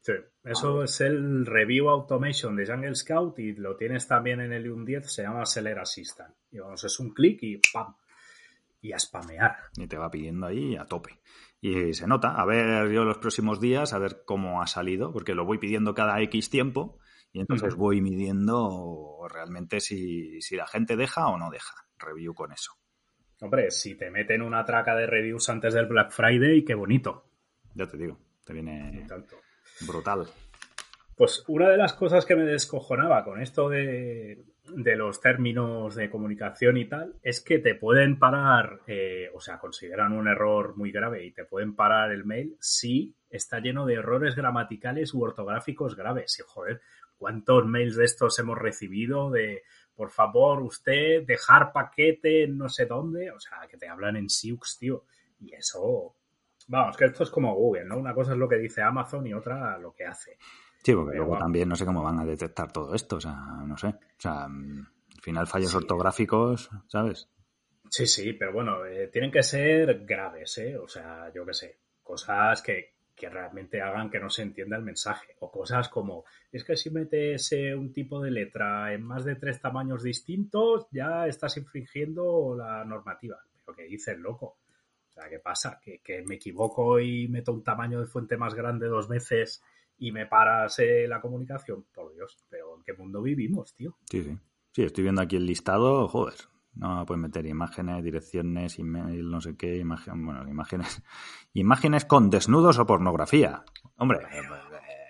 Sí, 0.00 0.14
eso 0.42 0.82
es 0.82 1.00
el 1.00 1.46
Review 1.46 1.88
Automation 1.88 2.56
de 2.56 2.66
Jungle 2.66 2.96
Scout 2.96 3.38
y 3.38 3.52
lo 3.52 3.76
tienes 3.76 4.08
también 4.08 4.40
en 4.40 4.52
el 4.52 4.68
un 4.68 4.84
10, 4.84 5.10
se 5.10 5.22
llama 5.22 5.46
Seller 5.46 5.78
Assistant. 5.78 6.34
Y 6.50 6.58
vamos, 6.58 6.82
es 6.82 6.98
un 6.98 7.14
clic 7.14 7.38
y 7.42 7.60
¡pam! 7.72 7.94
Y 8.80 8.92
a 8.92 8.98
spamear. 8.98 9.56
Y 9.76 9.86
te 9.86 9.96
va 9.96 10.10
pidiendo 10.10 10.46
ahí 10.46 10.74
a 10.74 10.86
tope. 10.86 11.20
Y 11.60 11.94
se 11.94 12.08
nota, 12.08 12.34
a 12.34 12.44
ver 12.44 12.90
yo 12.90 13.04
los 13.04 13.18
próximos 13.18 13.60
días, 13.60 13.92
a 13.92 13.98
ver 13.98 14.24
cómo 14.26 14.60
ha 14.60 14.66
salido, 14.66 15.12
porque 15.12 15.36
lo 15.36 15.44
voy 15.44 15.58
pidiendo 15.58 15.94
cada 15.94 16.20
X 16.20 16.50
tiempo 16.50 16.98
y 17.32 17.38
entonces 17.38 17.76
voy 17.76 18.00
midiendo 18.00 19.20
realmente 19.30 19.80
si, 19.80 20.40
la 20.50 20.66
gente 20.66 20.96
deja 20.96 21.28
o 21.28 21.38
no 21.38 21.50
deja. 21.50 21.74
Review 21.96 22.34
con 22.34 22.52
eso. 22.52 22.72
Hombre, 23.42 23.72
si 23.72 23.96
te 23.96 24.08
meten 24.08 24.40
una 24.40 24.64
traca 24.64 24.94
de 24.94 25.04
reviews 25.04 25.48
antes 25.48 25.74
del 25.74 25.86
Black 25.86 26.12
Friday, 26.12 26.64
qué 26.64 26.74
bonito. 26.74 27.24
Ya 27.74 27.88
te 27.88 27.96
digo, 27.96 28.16
te 28.46 28.52
viene 28.52 29.04
brutal. 29.80 30.28
Pues 31.16 31.42
una 31.48 31.68
de 31.68 31.76
las 31.76 31.92
cosas 31.92 32.24
que 32.24 32.36
me 32.36 32.44
descojonaba 32.44 33.24
con 33.24 33.42
esto 33.42 33.68
de, 33.68 34.44
los 34.64 35.20
términos 35.20 35.96
de 35.96 36.08
comunicación 36.08 36.76
y 36.76 36.84
tal 36.84 37.16
es 37.20 37.40
que 37.40 37.58
te 37.58 37.74
pueden 37.74 38.16
parar, 38.16 38.78
eh, 38.86 39.28
o 39.34 39.40
sea, 39.40 39.58
consideran 39.58 40.12
un 40.12 40.28
error 40.28 40.76
muy 40.76 40.92
grave 40.92 41.26
y 41.26 41.32
te 41.32 41.44
pueden 41.44 41.74
parar 41.74 42.12
el 42.12 42.24
mail 42.24 42.56
si 42.60 43.16
está 43.28 43.58
lleno 43.58 43.86
de 43.86 43.94
errores 43.94 44.36
gramaticales 44.36 45.14
u 45.14 45.20
ortográficos 45.20 45.96
graves. 45.96 46.38
Y 46.38 46.42
joder, 46.46 46.80
¿Cuántos 47.22 47.64
mails 47.66 47.94
de 47.94 48.04
estos 48.04 48.36
hemos 48.40 48.58
recibido 48.58 49.30
de, 49.30 49.62
por 49.94 50.10
favor, 50.10 50.62
usted 50.62 51.24
dejar 51.26 51.72
paquete 51.72 52.44
en 52.44 52.58
no 52.58 52.68
sé 52.68 52.86
dónde? 52.86 53.30
O 53.30 53.38
sea, 53.38 53.66
que 53.68 53.76
te 53.76 53.88
hablan 53.88 54.16
en 54.16 54.28
Siux, 54.28 54.78
tío. 54.78 55.04
Y 55.40 55.54
eso, 55.54 56.14
vamos, 56.68 56.96
que 56.96 57.06
esto 57.06 57.24
es 57.24 57.30
como 57.30 57.54
Google, 57.54 57.84
¿no? 57.84 57.98
Una 57.98 58.14
cosa 58.14 58.32
es 58.32 58.38
lo 58.38 58.48
que 58.48 58.56
dice 58.56 58.82
Amazon 58.82 59.26
y 59.26 59.34
otra 59.34 59.78
lo 59.78 59.92
que 59.92 60.04
hace. 60.04 60.38
Sí, 60.82 60.94
porque 60.94 61.16
luego 61.16 61.38
también 61.38 61.68
no 61.68 61.76
sé 61.76 61.84
cómo 61.84 62.02
van 62.02 62.18
a 62.18 62.24
detectar 62.24 62.72
todo 62.72 62.94
esto, 62.94 63.16
o 63.16 63.20
sea, 63.20 63.34
no 63.66 63.76
sé. 63.76 63.88
O 63.88 64.20
sea, 64.20 64.44
al 64.44 65.20
final 65.22 65.46
fallos 65.46 65.74
ortográficos, 65.74 66.70
¿sabes? 66.88 67.28
Sí, 67.88 68.06
sí, 68.06 68.32
pero 68.32 68.52
bueno, 68.52 68.84
eh, 68.86 69.08
tienen 69.08 69.30
que 69.30 69.42
ser 69.42 70.04
graves, 70.04 70.58
¿eh? 70.58 70.76
O 70.76 70.88
sea, 70.88 71.30
yo 71.32 71.44
qué 71.44 71.54
sé, 71.54 71.78
cosas 72.02 72.62
que, 72.62 72.91
que 73.14 73.28
realmente 73.28 73.80
hagan 73.80 74.10
que 74.10 74.20
no 74.20 74.30
se 74.30 74.42
entienda 74.42 74.76
el 74.76 74.82
mensaje. 74.82 75.36
O 75.40 75.50
cosas 75.50 75.88
como, 75.88 76.24
es 76.50 76.64
que 76.64 76.76
si 76.76 76.90
metes 76.90 77.52
eh, 77.52 77.74
un 77.74 77.92
tipo 77.92 78.20
de 78.20 78.30
letra 78.30 78.92
en 78.92 79.02
más 79.02 79.24
de 79.24 79.36
tres 79.36 79.60
tamaños 79.60 80.02
distintos, 80.02 80.86
ya 80.90 81.26
estás 81.26 81.56
infringiendo 81.56 82.54
la 82.56 82.84
normativa. 82.84 83.38
Pero 83.64 83.76
que 83.76 83.84
dices, 83.84 84.18
loco. 84.18 84.58
O 85.08 85.12
sea, 85.12 85.28
¿qué 85.28 85.38
pasa? 85.38 85.78
¿Que, 85.80 86.24
me 86.26 86.36
equivoco 86.36 86.98
y 86.98 87.28
meto 87.28 87.52
un 87.52 87.62
tamaño 87.62 88.00
de 88.00 88.06
fuente 88.06 88.36
más 88.36 88.54
grande 88.54 88.86
dos 88.86 89.08
veces 89.08 89.62
y 89.98 90.10
me 90.10 90.26
paras 90.26 90.78
eh, 90.78 91.06
la 91.06 91.20
comunicación? 91.20 91.84
Por 91.92 92.14
Dios, 92.14 92.38
pero 92.48 92.76
¿en 92.76 92.82
qué 92.82 92.94
mundo 92.94 93.20
vivimos, 93.20 93.74
tío? 93.74 93.98
Sí, 94.10 94.22
sí. 94.22 94.38
Sí, 94.72 94.84
estoy 94.84 95.02
viendo 95.04 95.20
aquí 95.20 95.36
el 95.36 95.44
listado, 95.44 96.08
joder, 96.08 96.34
no 96.74 97.04
puedes 97.06 97.20
meter 97.20 97.46
imágenes, 97.46 98.02
direcciones, 98.02 98.78
email, 98.78 99.30
no 99.30 99.40
sé 99.40 99.56
qué, 99.56 99.76
imagen, 99.76 100.24
bueno, 100.24 100.48
imágenes, 100.48 101.02
imágenes 101.52 102.04
con 102.04 102.30
desnudos 102.30 102.78
o 102.78 102.86
pornografía. 102.86 103.64
Hombre, 103.96 104.20
eh, 104.32 104.42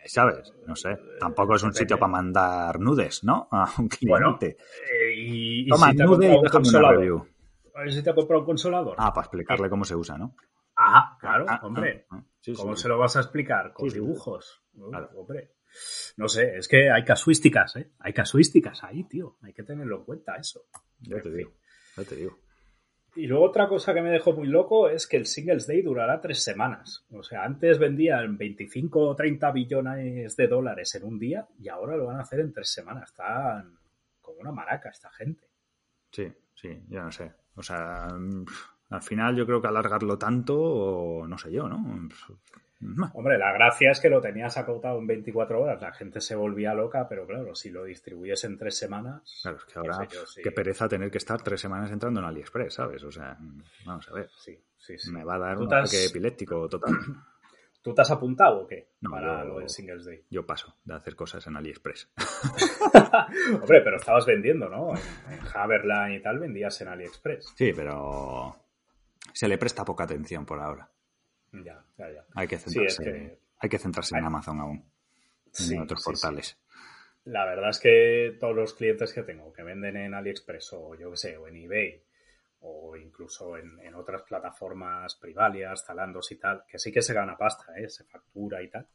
¿sabes? 0.07 0.53
No 0.67 0.75
sé. 0.75 0.99
Tampoco 1.21 1.55
es 1.55 1.63
un 1.63 1.73
sitio 1.73 1.99
para 1.99 2.13
mandar 2.13 2.81
nudes, 2.81 3.25
¿no? 3.25 3.49
A 3.53 3.71
un 3.79 3.89
cliente. 3.89 4.57
Eh, 4.93 5.15
y, 5.17 5.69
Toma, 5.69 5.93
nude 5.93 6.35
y 6.35 6.43
déjame 6.43 6.69
una 6.69 6.91
review. 6.91 7.27
A 7.75 7.81
ver 7.81 7.93
si 7.93 8.03
te 8.03 8.11
ha 8.11 8.15
comprado 8.15 8.41
un 8.41 8.47
consolador. 8.47 8.97
Ah, 8.99 9.13
para 9.13 9.25
explicarle 9.25 9.71
cómo 9.71 9.85
se 9.85 9.97
usa, 9.97 10.19
¿no? 10.19 10.35
Ah, 10.77 11.17
claro, 11.21 11.47
ah, 11.49 11.61
ah, 11.63 11.67
hombre. 11.67 12.07
Ah, 12.11 12.23
¿Cómo 12.57 12.77
se 12.77 12.89
lo 12.89 12.99
vas 12.99 13.17
a 13.17 13.21
explicar? 13.21 13.73
Con 13.73 13.89
dibujos. 13.89 14.63
Hombre. 15.17 15.55
No 16.17 16.29
sé, 16.29 16.57
es 16.57 16.69
que 16.69 16.91
hay 16.91 17.05
casuísticas, 17.05 17.77
¿eh? 17.77 17.93
Hay 18.01 18.13
casuísticas 18.13 18.85
ahí, 18.85 19.05
tío. 19.05 19.39
Hay 19.43 19.55
que 19.55 19.63
tenerlo 19.63 19.99
en 19.99 20.05
cuenta 20.05 20.37
eso. 20.37 20.67
Ya 21.01 21.21
te 21.21 21.31
digo, 21.31 21.53
ya 21.97 22.05
te 22.05 22.17
digo. 22.17 22.39
Y 23.15 23.27
luego 23.27 23.45
otra 23.45 23.69
cosa 23.69 23.93
que 23.93 24.01
me 24.01 24.11
dejó 24.11 24.33
muy 24.33 24.47
loco 24.47 24.89
es 24.89 25.07
que 25.07 25.19
el 25.19 25.27
Singles 25.27 25.67
Day 25.67 25.83
durará 25.83 26.21
tres 26.21 26.43
semanas. 26.43 27.05
O 27.11 27.23
sea, 27.23 27.45
antes 27.45 27.79
vendían 27.79 28.39
25 28.39 29.01
o 29.01 29.15
30 29.15 29.51
billones 29.53 30.35
de 30.35 30.49
dólares 30.49 30.95
en 30.95 31.05
un 31.05 31.19
día 31.19 31.47
y 31.59 31.69
ahora 31.69 31.97
lo 31.97 32.07
van 32.07 32.17
a 32.17 32.23
hacer 32.23 32.41
en 32.41 32.53
tres 32.53 32.71
semanas. 32.71 33.11
Están 33.11 33.79
como 34.23 34.41
una 34.41 34.53
maraca 34.53 34.89
esta 34.89 35.11
gente. 35.11 35.47
Sí, 36.11 36.33
sí, 36.55 36.83
ya 36.89 37.03
no 37.03 37.13
sé. 37.13 37.31
O 37.55 37.63
sea, 37.63 38.09
al 38.93 39.03
final 39.03 39.37
yo 39.37 39.47
creo 39.47 39.61
que 39.61 39.69
alargarlo 39.69 40.19
tanto, 40.19 40.61
o 40.61 41.27
no 41.27 41.39
sé 41.39 41.51
yo, 41.51 41.69
¿no? 41.69 42.09
Hombre, 43.15 43.39
la 43.39 43.53
gracia 43.53 43.93
es 43.93 44.01
que 44.01 44.11
lo 44.11 44.21
tenías 44.21 44.57
acotado 44.57 44.99
en 44.99 45.07
24 45.07 45.61
horas, 45.61 45.81
la 45.81 45.93
gente 45.93 46.21
se 46.21 46.35
volvía 46.35 46.75
loca, 46.75 47.09
pero 47.09 47.27
claro, 47.27 47.55
si 47.55 47.71
lo 47.71 47.85
distribuyes 47.85 48.43
en 48.45 48.59
tres 48.59 48.77
semamas. 48.77 49.41
Claro, 49.43 49.59
es 49.59 49.65
que 49.65 49.79
ahora, 49.79 50.09
qué 50.43 50.51
pereza 50.51 50.89
tener 50.89 51.11
que 51.11 51.19
estar 51.19 51.41
tres 51.43 51.61
semanas 51.61 51.91
entrando 51.93 52.21
en 52.21 52.27
AliExpress, 52.27 52.75
¿sabes? 52.75 53.05
O 53.05 53.13
sea, 53.13 53.39
vamos 53.87 54.09
a 54.09 54.15
ver. 54.15 54.29
Sí, 54.37 54.59
sí, 54.77 54.99
sí. 54.99 55.13
Me 55.13 55.25
va 55.25 55.37
a 55.37 55.39
dar 55.39 55.59
un 55.59 55.73
ataque 55.73 56.07
epiléptico 56.07 56.69
total. 56.69 56.93
¿Tú 57.83 57.93
te 57.95 58.03
has 58.03 58.11
apuntado 58.13 58.63
o 58.63 58.67
qué? 58.67 58.91
para 59.11 59.45
lo 59.45 59.59
del 59.59 59.69
Singles 59.69 60.05
Day. 60.05 60.25
Yo 60.31 60.47
paso 60.47 60.77
de 60.85 60.95
hacer 60.95 61.17
cosas 61.17 61.45
en 61.49 61.57
AliExpress. 61.57 62.11
Hombre, 63.61 63.81
pero 63.83 63.97
estabas 63.97 64.25
vendiendo, 64.25 64.69
¿no? 64.69 64.93
En, 64.95 65.41
en 65.83 66.13
y 66.13 66.23
tal 66.23 66.39
vendías 66.39 66.81
en 66.81 66.89
AliExpress. 66.89 67.55
Sí, 67.57 67.73
pero 67.75 68.62
se 69.33 69.49
le 69.49 69.59
presta 69.59 69.85
poca 69.85 70.05
atención 70.05 70.47
por 70.47 70.61
ahora. 70.61 70.91
Ya, 71.53 71.85
ya, 71.99 72.11
ya. 72.11 72.25
Hay 72.35 72.49
que 72.49 72.59
centrarse, 72.59 73.39
hay 73.59 73.69
que 73.69 73.79
centrarse 73.79 74.17
en 74.17 74.25
Amazon 74.25 74.61
aún. 74.61 74.85
en 75.71 75.81
otros 75.81 76.03
portales. 76.05 76.59
La 77.25 77.45
verdad 77.45 77.71
es 77.71 77.79
que 77.79 78.37
todos 78.41 78.57
los 78.57 78.75
clientes 78.75 79.13
que 79.13 79.23
tengo 79.23 79.53
que 79.53 79.63
venden 79.63 79.97
en 79.97 80.15
AliExpress 80.15 80.73
o 80.73 80.95
yo 80.97 81.11
que 81.11 81.17
sé, 81.17 81.37
o 81.37 81.47
en 81.47 81.57
eBay 81.57 82.03
o 82.63 82.97
incluso 82.97 83.57
en, 83.57 83.95
otras 83.95 84.23
plataformas 84.23 85.17
privalias, 85.17 85.85
Zalandos 85.85 86.31
y 86.33 86.37
tal, 86.37 86.65
que 86.67 86.79
sí 86.79 86.93
que 86.93 87.03
se 87.03 87.13
gana 87.13 87.37
pasta, 87.37 87.77
¿eh? 87.77 87.89
se 87.89 88.05
factura 88.05 88.63
y 88.63 88.69
tal, 88.69 88.87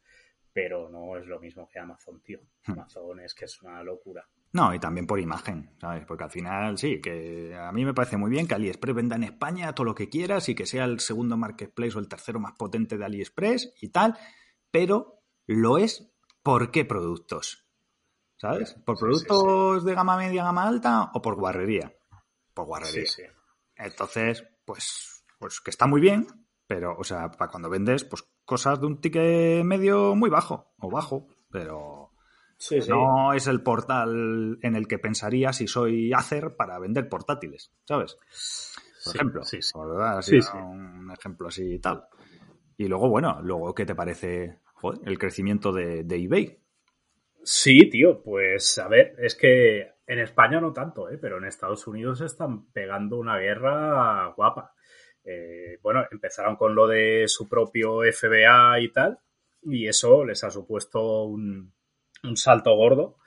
pero 0.54 0.90
no 0.90 1.18
es 1.18 1.26
lo 1.26 1.40
mismo 1.40 1.68
que 1.68 1.80
Amazon, 1.80 2.22
tío. 2.22 2.40
Hmm. 2.66 2.74
Amazon 2.74 3.20
es 3.20 3.34
que 3.34 3.46
es 3.46 3.62
una 3.62 3.84
locura. 3.84 4.26
No, 4.54 4.74
y 4.74 4.80
también 4.80 5.06
por 5.06 5.20
imagen, 5.20 5.76
¿sabes? 5.80 6.06
Porque 6.06 6.24
al 6.24 6.32
final 6.32 6.78
sí, 6.78 7.02
que 7.02 7.56
a 7.56 7.72
mí 7.72 7.86
me 7.86 7.94
parece 7.94 8.18
muy 8.18 8.32
bien 8.32 8.48
que 8.48 8.56
AliExpress 8.56 8.96
venda 8.96 9.16
en 9.16 9.24
España 9.24 9.74
todo 9.74 9.86
lo 9.86 9.96
que 9.96 10.10
quieras 10.10 10.48
y 10.50 10.56
que 10.56 10.66
sea 10.66 10.86
el 10.86 11.00
segundo 11.00 11.38
marketplace 11.38 11.98
o 11.98 12.00
el 12.00 12.08
tercero 12.08 12.40
más 12.40 12.54
potente 12.54 12.98
de 12.98 13.06
AliExpress 13.06 13.74
y 13.82 13.90
tal, 13.90 14.18
pero 14.72 15.22
lo 15.46 15.78
es 15.78 16.12
por 16.42 16.72
qué 16.72 16.86
productos, 16.86 17.68
¿sabes? 18.38 18.74
¿Por 18.86 18.98
productos 18.98 19.84
de 19.84 19.94
gama 19.94 20.18
media, 20.18 20.44
gama 20.44 20.68
alta 20.68 21.12
o 21.14 21.22
por 21.22 21.36
guarrería? 21.36 21.94
Por 22.54 22.66
guarrería. 22.66 23.04
Entonces, 23.76 24.44
pues, 24.66 25.26
pues 25.40 25.60
que 25.60 25.72
está 25.72 25.88
muy 25.88 26.02
bien, 26.02 26.26
pero, 26.66 26.96
o 26.98 27.04
sea, 27.04 27.30
para 27.32 27.52
cuando 27.52 27.70
vendes, 27.70 28.06
pues 28.06 28.24
cosas 28.46 28.80
de 28.80 28.88
un 28.88 29.02
ticket 29.02 29.64
medio 29.64 30.16
muy 30.16 30.30
bajo 30.30 30.74
o 30.80 30.90
bajo, 30.90 31.28
pero 31.50 32.07
no 32.88 33.34
es 33.34 33.48
el 33.48 33.62
portal 33.62 34.58
en 34.62 34.76
el 34.76 34.88
que 34.88 35.00
pensaría 35.00 35.54
si 35.54 35.68
soy 35.68 36.12
Acer 36.14 36.56
para 36.56 36.80
vender 36.80 37.08
portátiles, 37.08 37.72
¿sabes? 37.86 38.18
Por 39.06 39.16
ejemplo, 39.16 39.42
un 40.64 41.12
ejemplo 41.12 41.48
así 41.48 41.76
y 41.76 41.80
tal. 41.80 42.06
Y 42.78 42.88
luego, 42.88 43.10
bueno, 43.10 43.40
luego, 43.42 43.74
¿qué 43.74 43.86
te 43.86 43.96
parece 43.96 44.60
el 45.06 45.18
crecimiento 45.18 45.72
de, 45.72 46.02
eBay? 46.02 46.60
Sí, 47.44 47.90
tío, 47.90 48.22
pues 48.22 48.78
a 48.80 48.88
ver, 48.88 49.16
es 49.20 49.36
que 49.36 49.94
en 50.06 50.20
España 50.20 50.60
no 50.60 50.74
tanto, 50.74 51.10
¿eh? 51.10 51.18
pero 51.18 51.38
en 51.38 51.46
Estados 51.46 51.88
Unidos 51.88 52.22
están 52.22 52.72
pegando 52.72 53.18
una 53.18 53.38
guerra 53.38 54.34
guapa. 54.36 54.74
Eh, 55.24 55.80
bueno, 55.82 56.06
empezaron 56.12 56.56
con 56.56 56.76
lo 56.76 56.88
de 56.88 57.26
su 57.28 57.48
propio 57.48 58.02
FBA 58.12 58.80
y 58.82 58.92
tal, 58.92 59.20
y 59.64 59.88
eso 59.88 60.26
les 60.26 60.44
ha 60.44 60.52
supuesto 60.52 61.24
un, 61.24 61.74
un 62.24 62.38
salto 62.38 62.76
gordo 62.76 63.18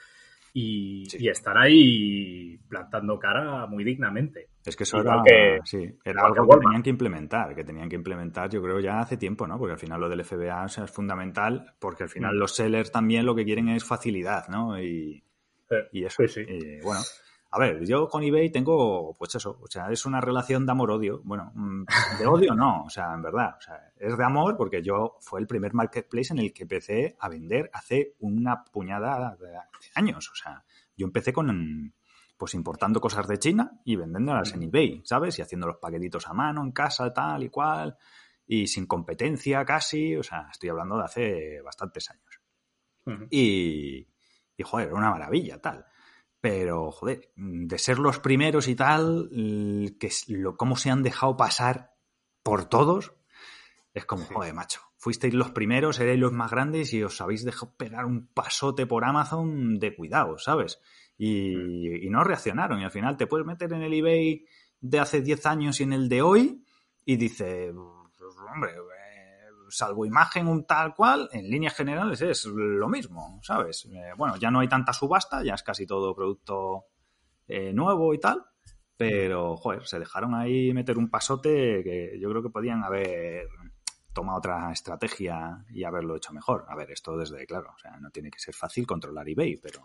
y, 0.53 1.05
están 1.29 1.57
ahí 1.57 2.59
plantando 2.69 3.19
cara 3.19 3.67
muy 3.67 3.85
dignamente. 3.85 4.49
Es 4.65 4.77
que 4.77 4.83
eso 4.83 5.01
era, 5.01 5.23
que, 5.25 5.59
sí, 5.65 5.89
era 6.05 6.23
algo 6.25 6.47
que, 6.47 6.59
tenían 6.59 6.83
que 6.83 6.91
implementar, 6.91 7.55
que 7.55 7.65
tenían 7.65 7.89
que 7.89 7.97
implementar 7.97 8.51
yo 8.51 8.63
creo 8.63 8.81
ya 8.81 9.01
hace 9.01 9.17
tiempo, 9.17 9.47
¿no? 9.47 9.59
Porque 9.59 9.73
al 9.73 9.79
final 9.79 10.01
lo 10.01 10.09
del 10.09 10.25
FBA 10.25 10.67
es 10.67 10.91
fundamental, 10.91 11.75
porque 11.79 12.05
al 12.05 12.09
final 12.09 12.35
mm. 12.35 12.39
los 12.39 12.55
sellers 12.55 12.91
también 12.91 13.27
lo 13.27 13.35
que 13.35 13.45
quieren 13.45 13.69
es 13.69 13.85
facilidad, 13.85 14.49
¿no? 14.49 14.81
Y, 14.81 15.23
y 15.93 16.05
eso, 16.05 16.27
sí, 16.27 16.45
sí. 16.45 16.81
bueno, 16.83 17.01
a 17.53 17.59
ver, 17.59 17.85
yo 17.85 18.09
con 18.09 18.23
eBay 18.23 18.51
tengo, 18.51 19.17
pues 19.19 19.35
eso, 19.35 19.59
o 19.61 19.67
sea, 19.67 19.91
es 19.91 20.07
una 20.07 20.21
relación 20.21 20.65
de 20.65 20.73
amor-odio. 20.73 21.21
Bueno, 21.25 21.51
mm, 21.53 21.85
de 22.19 22.27
odio 22.27 22.55
no, 22.55 22.85
o 22.85 22.91
sea, 22.91 23.13
en 23.13 23.23
verdad, 23.23 23.57
o 23.59 23.61
sea, 23.61 23.93
es 23.97 24.17
de 24.17 24.25
amor 24.25 24.57
porque 24.57 24.83
yo 24.83 25.17
fue 25.21 25.41
el 25.41 25.49
primer 25.49 25.75
marketplace 25.75 26.33
en 26.33 26.39
el 26.39 26.53
que 26.53 26.63
empecé 26.63 27.17
a 27.19 27.29
vender 27.29 27.69
hace 27.73 28.15
una 28.21 28.63
puñada 28.63 29.37
de, 29.41 29.53
años. 29.97 30.31
O 30.31 30.35
sea, 30.37 30.65
yo 30.97 31.07
empecé 31.07 31.33
con, 31.33 31.93
pues 32.37 32.55
importando 32.55 33.01
cosas 33.01 33.27
de 33.27 33.39
China 33.39 33.81
y 33.85 33.97
vendiéndolas 33.97 34.55
en 34.55 34.63
eBay, 34.63 35.03
¿sabes? 35.05 35.37
Y 35.41 35.43
haciendo 35.43 35.67
los 35.67 35.79
paquetitos 35.79 36.29
a 36.29 36.33
mano 36.33 36.63
en 36.63 36.71
casa, 36.71 37.13
tal 37.13 37.43
y 37.43 37.49
cual, 37.49 37.99
y 38.47 38.69
sin 38.69 38.87
competencia 38.87 39.65
casi, 39.65 40.15
o 40.15 40.23
sea, 40.23 40.49
estoy 40.53 40.69
hablando 40.69 40.99
de 40.99 41.05
hace 41.05 41.61
bastantes 41.63 42.11
años. 42.11 43.29
y, 43.29 44.07
y, 44.57 44.63
joder, 44.63 44.87
era 44.87 44.97
una 44.97 45.11
maravilla, 45.11 45.61
tal. 45.61 45.85
Pero, 46.41 46.91
joder, 46.91 47.31
de 47.37 47.79
ser 47.79 47.99
los 47.99 48.19
primeros 48.19 48.67
y 48.69 48.75
tal, 48.75 49.29
que 50.01 50.11
lo, 50.29 50.57
cómo 50.57 50.77
se 50.77 50.91
han 50.91 51.03
dejado 51.03 51.37
pasar 51.37 51.95
por 52.43 52.65
todos, 52.65 53.13
es 53.93 54.07
como, 54.07 54.25
joder, 54.25 54.55
macho. 54.55 54.81
Fuisteis 54.97 55.35
los 55.35 55.51
primeros, 55.51 55.99
erais 55.99 56.19
los 56.19 56.33
más 56.33 56.51
grandes 56.51 56.93
y 56.93 57.03
os 57.03 57.21
habéis 57.21 57.45
dejado 57.45 57.75
pegar 57.77 58.05
un 58.05 58.27
pasote 58.27 58.87
por 58.87 59.05
Amazon 59.05 59.79
de 59.79 59.95
cuidado, 59.95 60.39
¿sabes? 60.39 60.81
Y, 61.17 61.57
mm. 61.57 62.05
y 62.05 62.11
no 62.11 62.25
reaccionaron. 62.25 62.81
Y 62.81 62.85
al 62.85 62.91
final 62.91 63.17
te 63.17 63.27
puedes 63.27 63.47
meter 63.47 63.73
en 63.73 63.83
el 63.83 63.93
eBay 63.93 64.47
de 64.81 64.99
hace 64.99 65.21
10 65.21 65.47
años 65.47 65.81
y 65.81 65.85
en 65.85 65.93
el 65.93 66.09
de 66.09 66.23
hoy 66.23 66.65
y 67.05 67.17
dice, 67.17 67.73
pues, 67.73 68.35
hombre, 68.55 68.73
salvo 69.71 70.05
imagen 70.05 70.47
un 70.47 70.65
tal 70.65 70.95
cual, 70.95 71.29
en 71.33 71.49
líneas 71.49 71.75
generales 71.75 72.21
es 72.23 72.47
lo 72.47 72.89
mismo, 72.89 73.41
¿sabes? 73.43 73.87
Eh, 73.87 74.13
bueno, 74.17 74.37
ya 74.37 74.51
no 74.51 74.61
hay 74.61 74.69
tanta 74.69 74.93
subasta, 74.93 75.43
ya 75.43 75.55
es 75.55 75.63
casi 75.63 75.87
todo 75.87 76.15
producto 76.15 76.87
eh, 77.47 77.73
nuevo 77.73 78.13
y 78.15 78.19
tal, 78.19 78.45
pero, 78.97 79.57
joder, 79.57 79.87
se 79.87 79.99
dejaron 79.99 80.35
ahí 80.35 80.75
meter 80.75 80.99
un 80.99 81.09
pasote 81.09 81.83
que 81.83 82.19
yo 82.21 82.29
creo 82.29 82.43
que 82.43 82.51
podían 82.51 82.85
haber 82.85 83.49
tomado 84.13 84.39
otra 84.39 84.73
estrategia 84.73 85.65
y 85.71 85.85
haberlo 85.85 86.17
hecho 86.17 86.33
mejor. 86.33 86.67
A 86.69 86.77
ver, 86.77 86.91
esto 86.91 87.17
desde, 87.17 87.47
claro, 87.47 87.73
o 87.75 87.79
sea, 87.79 87.97
no 87.99 88.11
tiene 88.11 88.31
que 88.31 88.39
ser 88.39 88.55
fácil 88.55 88.87
controlar 88.87 89.29
eBay, 89.29 89.57
pero 89.57 89.81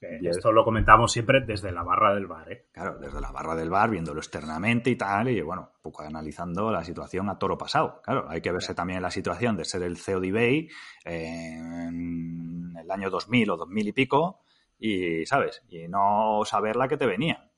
esto 0.00 0.52
lo 0.52 0.64
comentamos 0.64 1.12
siempre 1.12 1.40
desde 1.40 1.72
la 1.72 1.82
barra 1.82 2.14
del 2.14 2.26
bar, 2.26 2.50
¿eh? 2.50 2.68
Claro, 2.72 2.98
desde 2.98 3.20
la 3.20 3.30
barra 3.30 3.54
del 3.54 3.70
bar, 3.70 3.90
viéndolo 3.90 4.20
externamente 4.20 4.90
y 4.90 4.96
tal, 4.96 5.28
y 5.28 5.40
bueno, 5.42 5.72
un 5.76 5.82
poco 5.82 6.02
analizando 6.02 6.70
la 6.70 6.84
situación 6.84 7.28
a 7.28 7.38
toro 7.38 7.58
pasado. 7.58 8.00
Claro, 8.02 8.26
hay 8.28 8.40
que 8.40 8.52
verse 8.52 8.74
también 8.74 9.02
la 9.02 9.10
situación 9.10 9.56
de 9.56 9.64
ser 9.64 9.82
el 9.82 9.98
CEO 9.98 10.20
de 10.20 10.28
eBay 10.28 10.68
en 11.04 12.74
el 12.76 12.90
año 12.90 13.10
2000 13.10 13.50
o 13.50 13.56
2000 13.56 13.88
y 13.88 13.92
pico, 13.92 14.40
y, 14.78 15.26
¿sabes? 15.26 15.62
Y 15.68 15.88
no 15.88 16.42
saber 16.44 16.76
la 16.76 16.88
que 16.88 16.96
te 16.96 17.06
venía. 17.06 17.50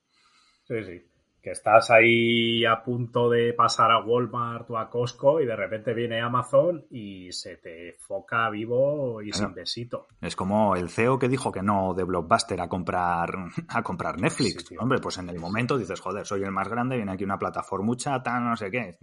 Sí, 0.65 0.83
sí 0.85 1.12
que 1.43 1.51
estás 1.51 1.91
ahí 1.91 2.65
a 2.65 2.83
punto 2.83 3.29
de 3.29 3.53
pasar 3.53 3.91
a 3.91 4.05
Walmart 4.05 4.71
o 4.71 4.79
a 4.79 4.89
Costco 4.89 5.41
y 5.41 5.47
de 5.47 5.57
repente 5.57 5.93
viene 5.93 6.21
Amazon 6.21 6.87
y 6.91 7.33
se 7.33 7.57
te 7.57 7.95
foca 7.99 8.49
vivo 8.49 9.21
y 9.21 9.33
sin 9.33 9.53
besito. 9.53 10.07
Es 10.21 10.37
como 10.37 10.77
el 10.77 10.89
CEO 10.89 11.19
que 11.19 11.29
dijo 11.29 11.51
que 11.51 11.63
no 11.63 11.95
de 11.95 12.05
Blockbuster 12.05 12.61
a 12.61 12.69
comprar 12.69 13.31
a 13.69 13.83
comprar 13.83 14.21
Netflix. 14.21 14.73
Hombre, 14.79 15.01
pues 15.01 15.19
en 15.19 15.29
el 15.29 15.39
momento 15.39 15.77
dices, 15.77 16.01
joder, 16.01 16.25
soy 16.25 16.45
el 16.45 16.53
más 16.53 16.69
grande, 16.69 16.97
viene 16.97 17.13
aquí 17.13 17.25
una 17.25 17.39
plataforma 17.39 17.83
mucha, 17.83 18.23
tal, 18.23 18.45
no 18.45 18.57
sé 18.57 18.71
qué. 18.71 18.97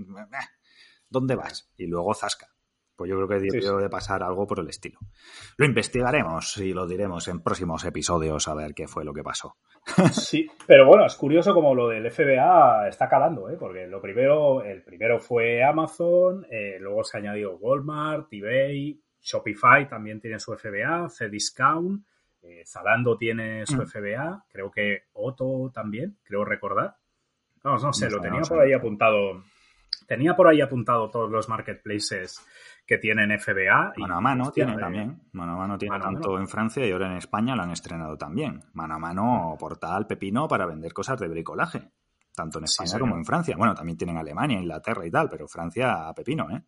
¿Dónde 1.09 1.35
vas? 1.35 1.69
Y 1.77 1.87
luego 1.87 2.13
zasca. 2.13 2.47
Pues 2.99 3.09
yo 3.09 3.15
creo 3.15 3.29
que 3.29 3.39
debió 3.39 3.77
de 3.77 3.87
pasar 3.87 4.23
algo 4.23 4.45
por 4.45 4.59
el 4.59 4.67
estilo. 4.67 4.99
Lo 5.55 5.65
investigaremos 5.65 6.57
y 6.57 6.73
lo 6.73 6.85
diremos 6.85 7.29
en 7.29 7.39
próximos 7.39 7.85
episodios 7.85 8.45
a 8.49 8.53
ver 8.53 8.73
qué 8.73 8.89
fue 8.89 9.05
lo 9.05 9.13
que 9.13 9.23
pasó. 9.23 9.55
Sí, 10.11 10.45
pero 10.67 10.85
bueno, 10.85 11.05
es 11.05 11.15
curioso 11.15 11.53
como 11.53 11.73
lo 11.73 11.87
del 11.87 12.11
FBA 12.11 12.89
está 12.89 13.07
calando, 13.07 13.49
¿eh? 13.49 13.55
porque 13.57 13.87
lo 13.87 14.01
primero, 14.01 14.65
el 14.65 14.83
primero 14.83 15.17
fue 15.17 15.63
Amazon, 15.63 16.45
eh, 16.51 16.75
luego 16.81 17.05
se 17.05 17.15
ha 17.15 17.21
añadido 17.21 17.55
Walmart, 17.55 18.27
eBay, 18.31 18.99
Shopify 19.21 19.87
también 19.87 20.19
tiene 20.19 20.37
su 20.37 20.53
FBA, 20.53 21.07
Cdiscount, 21.07 22.03
eh, 22.41 22.63
Zalando 22.65 23.17
tiene 23.17 23.65
su 23.65 23.77
mm. 23.77 23.87
FBA, 23.87 24.45
creo 24.49 24.69
que 24.69 25.03
Otto 25.13 25.71
también, 25.73 26.17
creo 26.21 26.43
recordar. 26.43 26.97
Vamos, 27.63 27.81
no 27.81 27.93
sé, 27.93 28.09
lo 28.09 28.19
tenía 28.19 28.41
por 28.41 28.59
ahí 28.59 28.73
apuntado. 28.73 29.41
Tenía 30.05 30.35
por 30.35 30.49
ahí 30.49 30.59
apuntado 30.59 31.09
todos 31.09 31.31
los 31.31 31.47
marketplaces 31.47 32.45
que 32.89 32.97
tienen 32.97 33.39
FBA. 33.39 33.93
Mano 33.97 34.15
a 34.15 34.19
mano 34.19 34.51
tiene 34.51 34.75
también. 34.75 35.21
Mano 35.33 35.53
a 35.53 35.57
mano 35.57 35.77
tiene 35.77 35.99
tanto 35.99 36.39
en 36.39 36.47
Francia 36.47 36.83
y 36.83 36.91
ahora 36.91 37.05
en 37.05 37.17
España 37.17 37.55
lo 37.55 37.61
han 37.61 37.69
estrenado 37.69 38.17
también. 38.17 38.63
Mano 38.73 38.95
a 38.95 38.97
mano, 38.97 39.55
portal 39.59 40.07
pepino 40.07 40.47
para 40.47 40.65
vender 40.65 40.91
cosas 40.91 41.19
de 41.19 41.27
bricolaje. 41.27 41.83
Tanto 42.35 42.57
en 42.57 42.63
España 42.63 42.97
como 42.97 43.15
en 43.15 43.25
Francia. 43.25 43.55
Bueno, 43.55 43.75
también 43.75 43.95
tienen 43.95 44.17
Alemania, 44.17 44.59
Inglaterra 44.59 45.05
y 45.05 45.11
tal, 45.11 45.29
pero 45.29 45.47
Francia 45.47 46.11
pepino, 46.15 46.49
¿eh? 46.49 46.63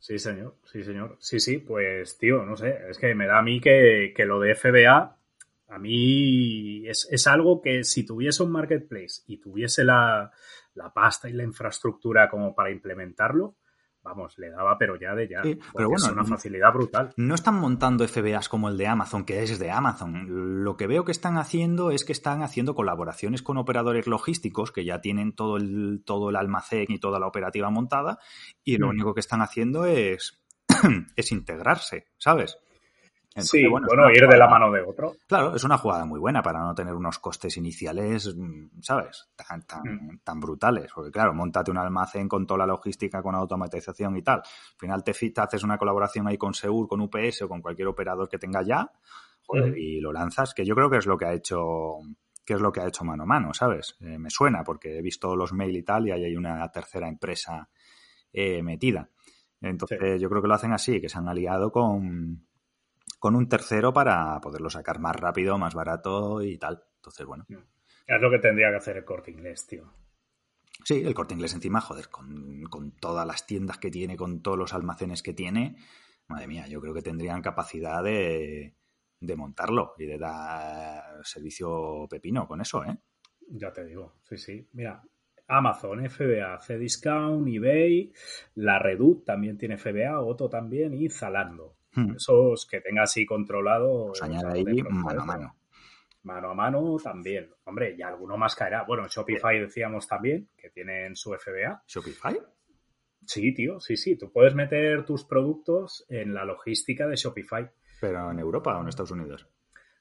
Sí, 0.00 0.18
señor, 0.18 0.56
sí, 0.64 0.82
señor. 0.82 1.16
Sí, 1.20 1.38
sí, 1.38 1.58
pues, 1.58 2.18
tío, 2.18 2.44
no 2.44 2.56
sé, 2.56 2.80
es 2.90 2.98
que 2.98 3.14
me 3.14 3.28
da 3.28 3.38
a 3.38 3.42
mí 3.42 3.60
que, 3.60 4.12
lo 4.26 4.40
de 4.40 4.56
FBA, 4.56 5.16
a 5.68 5.78
mí 5.78 6.88
es, 6.88 7.06
es, 7.08 7.28
algo 7.28 7.62
que 7.62 7.84
si 7.84 8.04
tuviese 8.04 8.42
un 8.42 8.50
marketplace 8.50 9.22
y 9.28 9.36
tuviese 9.36 9.84
la, 9.84 10.32
la 10.74 10.92
pasta 10.92 11.30
y 11.30 11.34
la 11.34 11.44
infraestructura 11.44 12.28
como 12.28 12.52
para 12.52 12.72
implementarlo, 12.72 13.54
vamos, 14.02 14.38
le 14.38 14.50
daba 14.50 14.76
pero 14.78 14.96
ya 14.96 15.14
de 15.14 15.28
ya. 15.28 15.42
pero 15.42 15.88
bueno, 15.88 16.06
es 16.06 16.12
una 16.12 16.24
facilidad 16.24 16.72
brutal. 16.72 17.12
No 17.16 17.34
están 17.34 17.54
montando 17.54 18.06
FBAs 18.06 18.48
como 18.48 18.68
el 18.68 18.76
de 18.76 18.86
Amazon, 18.86 19.24
que 19.24 19.42
es 19.42 19.58
de 19.58 19.70
Amazon. 19.70 20.64
Lo 20.64 20.76
que 20.76 20.86
veo 20.86 21.04
que 21.04 21.12
están 21.12 21.38
haciendo 21.38 21.90
es 21.90 22.04
que 22.04 22.12
están 22.12 22.42
haciendo 22.42 22.74
colaboraciones 22.74 23.42
con 23.42 23.58
operadores 23.58 24.06
logísticos 24.06 24.72
que 24.72 24.84
ya 24.84 25.00
tienen 25.00 25.32
todo 25.32 25.56
el, 25.56 26.02
todo 26.04 26.30
el 26.30 26.36
almacén 26.36 26.86
y 26.88 26.98
toda 26.98 27.20
la 27.20 27.26
operativa 27.26 27.70
montada 27.70 28.18
y 28.64 28.76
lo 28.76 28.86
mm. 28.86 28.90
único 28.90 29.14
que 29.14 29.20
están 29.20 29.40
haciendo 29.40 29.84
es, 29.84 30.42
es 31.16 31.32
integrarse, 31.32 32.06
¿sabes? 32.18 32.58
Sí, 33.36 33.66
bueno, 33.66 34.10
ir 34.10 34.26
de 34.26 34.36
la 34.36 34.48
mano 34.48 34.70
de 34.70 34.82
otro. 34.82 35.14
Claro, 35.26 35.54
es 35.54 35.64
una 35.64 35.78
jugada 35.78 36.04
muy 36.04 36.18
buena 36.18 36.42
para 36.42 36.60
no 36.60 36.74
tener 36.74 36.94
unos 36.94 37.18
costes 37.18 37.56
iniciales, 37.56 38.34
mm, 38.36 38.80
¿sabes? 38.80 39.30
Tan, 39.34 39.62
tan, 39.66 39.82
mm. 39.82 40.20
tan 40.22 40.40
brutales. 40.40 40.90
Porque 40.94 41.10
claro, 41.10 41.32
montate 41.34 41.70
un 41.70 41.78
almacén 41.78 42.28
con 42.28 42.46
toda 42.46 42.58
la 42.58 42.66
logística, 42.66 43.22
con 43.22 43.34
automatización 43.34 44.16
y 44.16 44.22
tal. 44.22 44.38
Al 44.38 44.78
final 44.78 45.04
te, 45.04 45.12
haces 45.36 45.62
una 45.62 45.78
colaboración 45.78 46.28
ahí 46.28 46.36
con 46.36 46.54
Seur, 46.54 46.86
con 46.88 47.00
UPS 47.00 47.42
o 47.42 47.48
con 47.48 47.62
cualquier 47.62 47.88
operador 47.88 48.28
que 48.28 48.38
tenga 48.38 48.62
ya, 48.62 48.90
mm. 49.48 49.76
y 49.76 50.00
lo 50.00 50.12
lanzas, 50.12 50.54
que 50.54 50.64
yo 50.64 50.74
creo 50.74 50.90
que 50.90 50.98
es 50.98 51.06
lo 51.06 51.16
que 51.16 51.26
ha 51.26 51.32
hecho 51.32 51.98
que 52.44 52.54
es 52.54 52.60
lo 52.60 52.72
que 52.72 52.80
ha 52.80 52.88
hecho 52.88 53.04
mano 53.04 53.22
a 53.22 53.26
mano, 53.26 53.54
¿sabes? 53.54 53.96
Eh, 54.00 54.18
me 54.18 54.28
suena 54.28 54.64
porque 54.64 54.98
he 54.98 55.00
visto 55.02 55.36
los 55.36 55.52
mail 55.52 55.76
y 55.76 55.84
tal 55.84 56.08
y 56.08 56.10
ahí 56.10 56.24
hay 56.24 56.36
una 56.36 56.68
tercera 56.72 57.08
empresa 57.08 57.68
eh, 58.32 58.62
metida. 58.64 59.08
Entonces 59.60 60.20
yo 60.20 60.28
creo 60.28 60.42
que 60.42 60.48
lo 60.48 60.54
hacen 60.54 60.72
así, 60.72 61.00
que 61.00 61.08
se 61.08 61.18
han 61.18 61.28
aliado 61.28 61.70
con, 61.70 62.44
con 63.18 63.36
un 63.36 63.48
tercero 63.48 63.92
para 63.92 64.40
poderlo 64.40 64.70
sacar 64.70 64.98
más 64.98 65.16
rápido, 65.16 65.58
más 65.58 65.74
barato 65.74 66.42
y 66.42 66.58
tal. 66.58 66.82
Entonces, 66.96 67.26
bueno. 67.26 67.46
Es 68.06 68.20
lo 68.20 68.30
que 68.30 68.38
tendría 68.38 68.70
que 68.70 68.76
hacer 68.76 68.96
el 68.96 69.04
corte 69.04 69.30
inglés, 69.30 69.66
tío. 69.66 69.92
Sí, 70.84 71.02
el 71.04 71.14
corte 71.14 71.34
inglés 71.34 71.54
encima, 71.54 71.80
joder, 71.80 72.08
con, 72.08 72.92
todas 73.00 73.26
las 73.26 73.46
tiendas 73.46 73.78
que 73.78 73.90
tiene, 73.90 74.16
con 74.16 74.42
todos 74.42 74.58
los 74.58 74.74
almacenes 74.74 75.22
que 75.22 75.32
tiene, 75.32 75.76
madre 76.28 76.48
mía, 76.48 76.66
yo 76.66 76.80
creo 76.80 76.92
que 76.92 77.02
tendrían 77.02 77.42
capacidad 77.42 78.02
de, 78.02 78.74
de 79.20 79.36
montarlo 79.36 79.94
y 79.98 80.06
de 80.06 80.18
dar 80.18 81.24
servicio 81.24 82.08
pepino 82.10 82.48
con 82.48 82.60
eso, 82.60 82.84
¿eh? 82.84 82.96
Ya 83.48 83.70
te 83.72 83.84
digo, 83.84 84.16
sí, 84.24 84.36
sí. 84.38 84.68
Mira, 84.72 85.02
Amazon, 85.46 86.08
FBA, 86.08 86.58
Cdiscount, 86.58 87.46
eBay, 87.46 88.12
la 88.54 88.78
Reduc 88.78 89.24
también 89.24 89.58
tiene 89.58 89.78
FBA, 89.78 90.20
Otto 90.20 90.48
también 90.48 90.94
y 90.94 91.08
Zalando. 91.10 91.76
Hmm. 91.94 92.12
Esos 92.16 92.66
que 92.66 92.80
tenga 92.80 93.02
así 93.02 93.26
controlado. 93.26 94.08
Pues 94.08 94.22
añade 94.22 94.58
ahí 94.58 94.64
mano 94.90 95.22
a 95.22 95.24
mano. 95.24 95.56
Mano 96.24 96.50
a 96.50 96.54
mano 96.54 96.96
también. 97.02 97.50
Hombre, 97.64 97.94
y 97.98 98.02
alguno 98.02 98.36
más 98.36 98.54
caerá. 98.54 98.84
Bueno, 98.84 99.06
Shopify 99.08 99.58
decíamos 99.58 100.06
también 100.06 100.48
que 100.56 100.70
tienen 100.70 101.16
su 101.16 101.32
FBA. 101.34 101.82
¿Shopify? 101.86 102.38
Sí, 103.26 103.52
tío, 103.52 103.80
sí, 103.80 103.96
sí. 103.96 104.16
Tú 104.16 104.30
puedes 104.32 104.54
meter 104.54 105.04
tus 105.04 105.24
productos 105.24 106.04
en 106.08 106.34
la 106.34 106.44
logística 106.44 107.06
de 107.06 107.16
Shopify. 107.16 107.68
¿Pero 108.00 108.30
en 108.30 108.38
Europa 108.38 108.76
o 108.76 108.82
en 108.82 108.88
Estados 108.88 109.10
Unidos? 109.10 109.48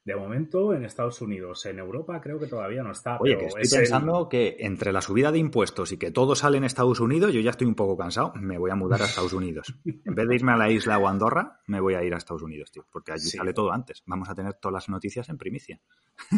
De 0.04 0.16
momento 0.16 0.74
en 0.74 0.84
Estados 0.84 1.22
Unidos, 1.22 1.64
en 1.68 1.78
Europa 1.78 2.20
creo 2.22 2.40
que 2.40 2.48
todavía 2.48 2.82
no 2.82 2.92
está. 2.92 3.18
Oye, 3.20 3.38
que 3.38 3.46
estoy 3.46 3.80
pensando 3.80 4.28
que 4.30 4.58
entre 4.60 4.92
la 4.92 5.02
subida 5.02 5.32
de 5.32 5.38
impuestos 5.38 5.92
y 5.92 5.98
que 5.98 6.10
todo 6.10 6.36
sale 6.36 6.58
en 6.58 6.64
Estados 6.64 7.00
Unidos, 7.00 7.32
yo 7.34 7.40
ya 7.40 7.52
estoy 7.52 7.68
un 7.68 7.76
poco 7.76 7.96
cansado, 7.96 8.34
me 8.36 8.58
voy 8.58 8.72
a 8.72 8.76
mudar 8.76 9.04
a 9.04 9.06
Estados 9.06 9.34
Unidos. 9.34 9.76
en 9.86 10.16
vez 10.16 10.28
de 10.28 10.36
irme 10.36 10.54
a 10.54 10.58
la 10.58 10.72
isla 10.72 10.98
o 10.98 11.08
Andorra, 11.08 11.60
me 11.68 11.80
voy 11.80 11.94
a 11.94 12.04
ir 12.04 12.16
a 12.16 12.18
Estados 12.18 12.42
Unidos, 12.42 12.72
tío, 12.72 12.88
porque 12.92 13.12
allí 13.12 13.30
sale 13.30 13.54
todo 13.54 13.72
antes. 13.72 14.02
Vamos 14.08 14.28
a 14.28 14.34
tener 14.34 14.56
todas 14.56 14.74
las 14.74 14.90
noticias 14.90 15.30
en 15.30 15.38
primicia. 15.38 15.80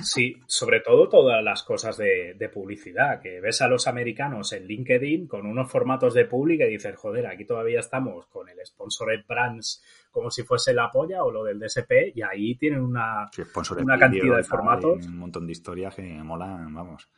sí, 0.03 0.35
sobre 0.45 0.81
todo 0.81 1.07
todas 1.07 1.41
las 1.41 1.63
cosas 1.63 1.95
de, 1.95 2.49
publicidad, 2.53 3.21
que 3.21 3.39
ves 3.39 3.61
a 3.61 3.69
los 3.69 3.87
americanos 3.87 4.51
en 4.51 4.67
LinkedIn 4.67 5.27
con 5.27 5.45
unos 5.45 5.71
formatos 5.71 6.13
de 6.13 6.25
public 6.25 6.61
y 6.61 6.71
dices, 6.71 6.97
joder, 6.97 7.27
aquí 7.27 7.45
todavía 7.45 7.79
estamos 7.79 8.27
con 8.27 8.49
el 8.49 8.57
Sponsored 8.65 9.25
Brands 9.25 9.81
como 10.13 10.29
si 10.29 10.43
fuese 10.43 10.73
la 10.73 10.91
polla 10.91 11.23
o 11.23 11.31
lo 11.31 11.43
del 11.43 11.59
DSP 11.59 12.15
y 12.15 12.21
ahí 12.21 12.55
tienen 12.55 12.81
una, 12.81 13.29
una 13.79 13.97
cantidad 13.97 14.37
de 14.37 14.43
formatos. 14.43 15.05
Un 15.07 15.17
montón 15.17 15.47
de 15.47 15.51
historias 15.51 15.95
que 15.95 16.03
molan, 16.03 16.71
vamos. 16.71 17.09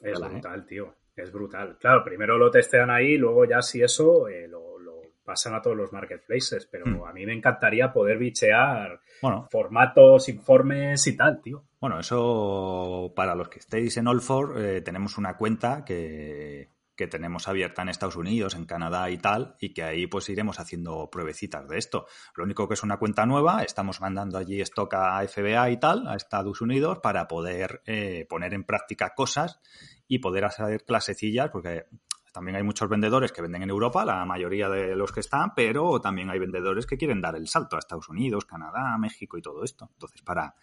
Es 0.00 0.18
¿eh? 0.18 0.28
brutal, 0.28 0.64
tío. 0.64 0.94
Es 1.16 1.32
brutal. 1.32 1.76
Claro, 1.78 2.04
primero 2.04 2.38
lo 2.38 2.50
testean 2.50 2.90
ahí, 2.90 3.18
luego 3.18 3.44
ya 3.46 3.60
si 3.62 3.82
eso 3.82 4.28
eh, 4.28 4.46
lo, 4.46 4.76
pasan 5.24 5.54
a 5.54 5.60
todos 5.60 5.76
los 5.76 5.92
marketplaces, 5.92 6.68
pero 6.70 6.86
hmm. 6.86 7.04
a 7.04 7.12
mí 7.12 7.26
me 7.26 7.34
encantaría 7.34 7.92
poder 7.92 8.16
bichear 8.16 9.00
formatos, 9.50 10.28
informes 10.28 11.04
y 11.08 11.16
tal, 11.16 11.42
tío. 11.42 11.64
Bueno, 11.80 11.98
eso 11.98 13.12
para 13.16 13.34
los 13.34 13.48
que 13.48 13.58
estéis 13.58 13.96
en 13.96 14.06
All4, 14.06 14.56
eh, 14.56 14.80
tenemos 14.82 15.18
una 15.18 15.36
cuenta 15.36 15.84
que, 15.84 16.68
que 16.96 17.06
tenemos 17.06 17.46
abierta 17.46 17.82
en 17.82 17.90
Estados 17.90 18.16
Unidos, 18.16 18.54
en 18.54 18.64
Canadá 18.64 19.10
y 19.10 19.18
tal, 19.18 19.56
y 19.60 19.74
que 19.74 19.82
ahí 19.82 20.06
pues 20.06 20.28
iremos 20.28 20.58
haciendo 20.58 21.10
pruebecitas 21.10 21.68
de 21.68 21.78
esto. 21.78 22.06
Lo 22.34 22.44
único 22.44 22.66
que 22.66 22.74
es 22.74 22.82
una 22.82 22.96
cuenta 22.96 23.26
nueva, 23.26 23.62
estamos 23.62 24.00
mandando 24.00 24.38
allí 24.38 24.60
stock 24.62 24.94
a 24.94 25.26
FBA 25.28 25.70
y 25.70 25.76
tal, 25.78 26.08
a 26.08 26.16
Estados 26.16 26.60
Unidos, 26.60 26.98
para 27.02 27.28
poder 27.28 27.82
eh, 27.86 28.26
poner 28.28 28.54
en 28.54 28.64
práctica 28.64 29.14
cosas 29.14 29.60
y 30.08 30.18
poder 30.18 30.44
hacer 30.46 30.84
clasecillas, 30.84 31.50
porque 31.50 31.86
también 32.36 32.56
hay 32.56 32.62
muchos 32.62 32.88
vendedores 32.88 33.32
que 33.32 33.40
venden 33.40 33.62
en 33.62 33.70
Europa, 33.70 34.04
la 34.04 34.24
mayoría 34.26 34.68
de 34.68 34.94
los 34.94 35.10
que 35.10 35.20
están, 35.20 35.54
pero 35.54 36.00
también 36.02 36.28
hay 36.28 36.38
vendedores 36.38 36.84
que 36.84 36.98
quieren 36.98 37.20
dar 37.20 37.34
el 37.34 37.48
salto 37.48 37.76
a 37.76 37.78
Estados 37.78 38.10
Unidos, 38.10 38.44
Canadá, 38.44 38.96
México 38.98 39.38
y 39.38 39.42
todo 39.42 39.64
esto. 39.64 39.88
Entonces, 39.92 40.20
para, 40.20 40.54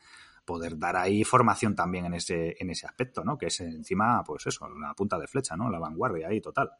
poder 0.46 0.78
dar 0.78 0.96
ahí 0.96 1.24
formación 1.24 1.76
también 1.76 2.06
en 2.06 2.16
ese, 2.16 2.56
en 2.60 2.70
ese 2.70 2.86
aspecto, 2.86 3.24
¿no? 3.24 3.38
Que 3.38 3.48
es 3.48 3.60
encima, 3.62 4.24
pues 4.24 4.46
eso, 4.48 4.70
la 4.70 4.94
punta 4.94 5.18
de 5.18 5.28
flecha, 5.28 5.56
¿no? 5.56 5.70
La 5.70 5.80
vanguardia 5.80 6.28
ahí, 6.28 6.42
total. 6.42 6.72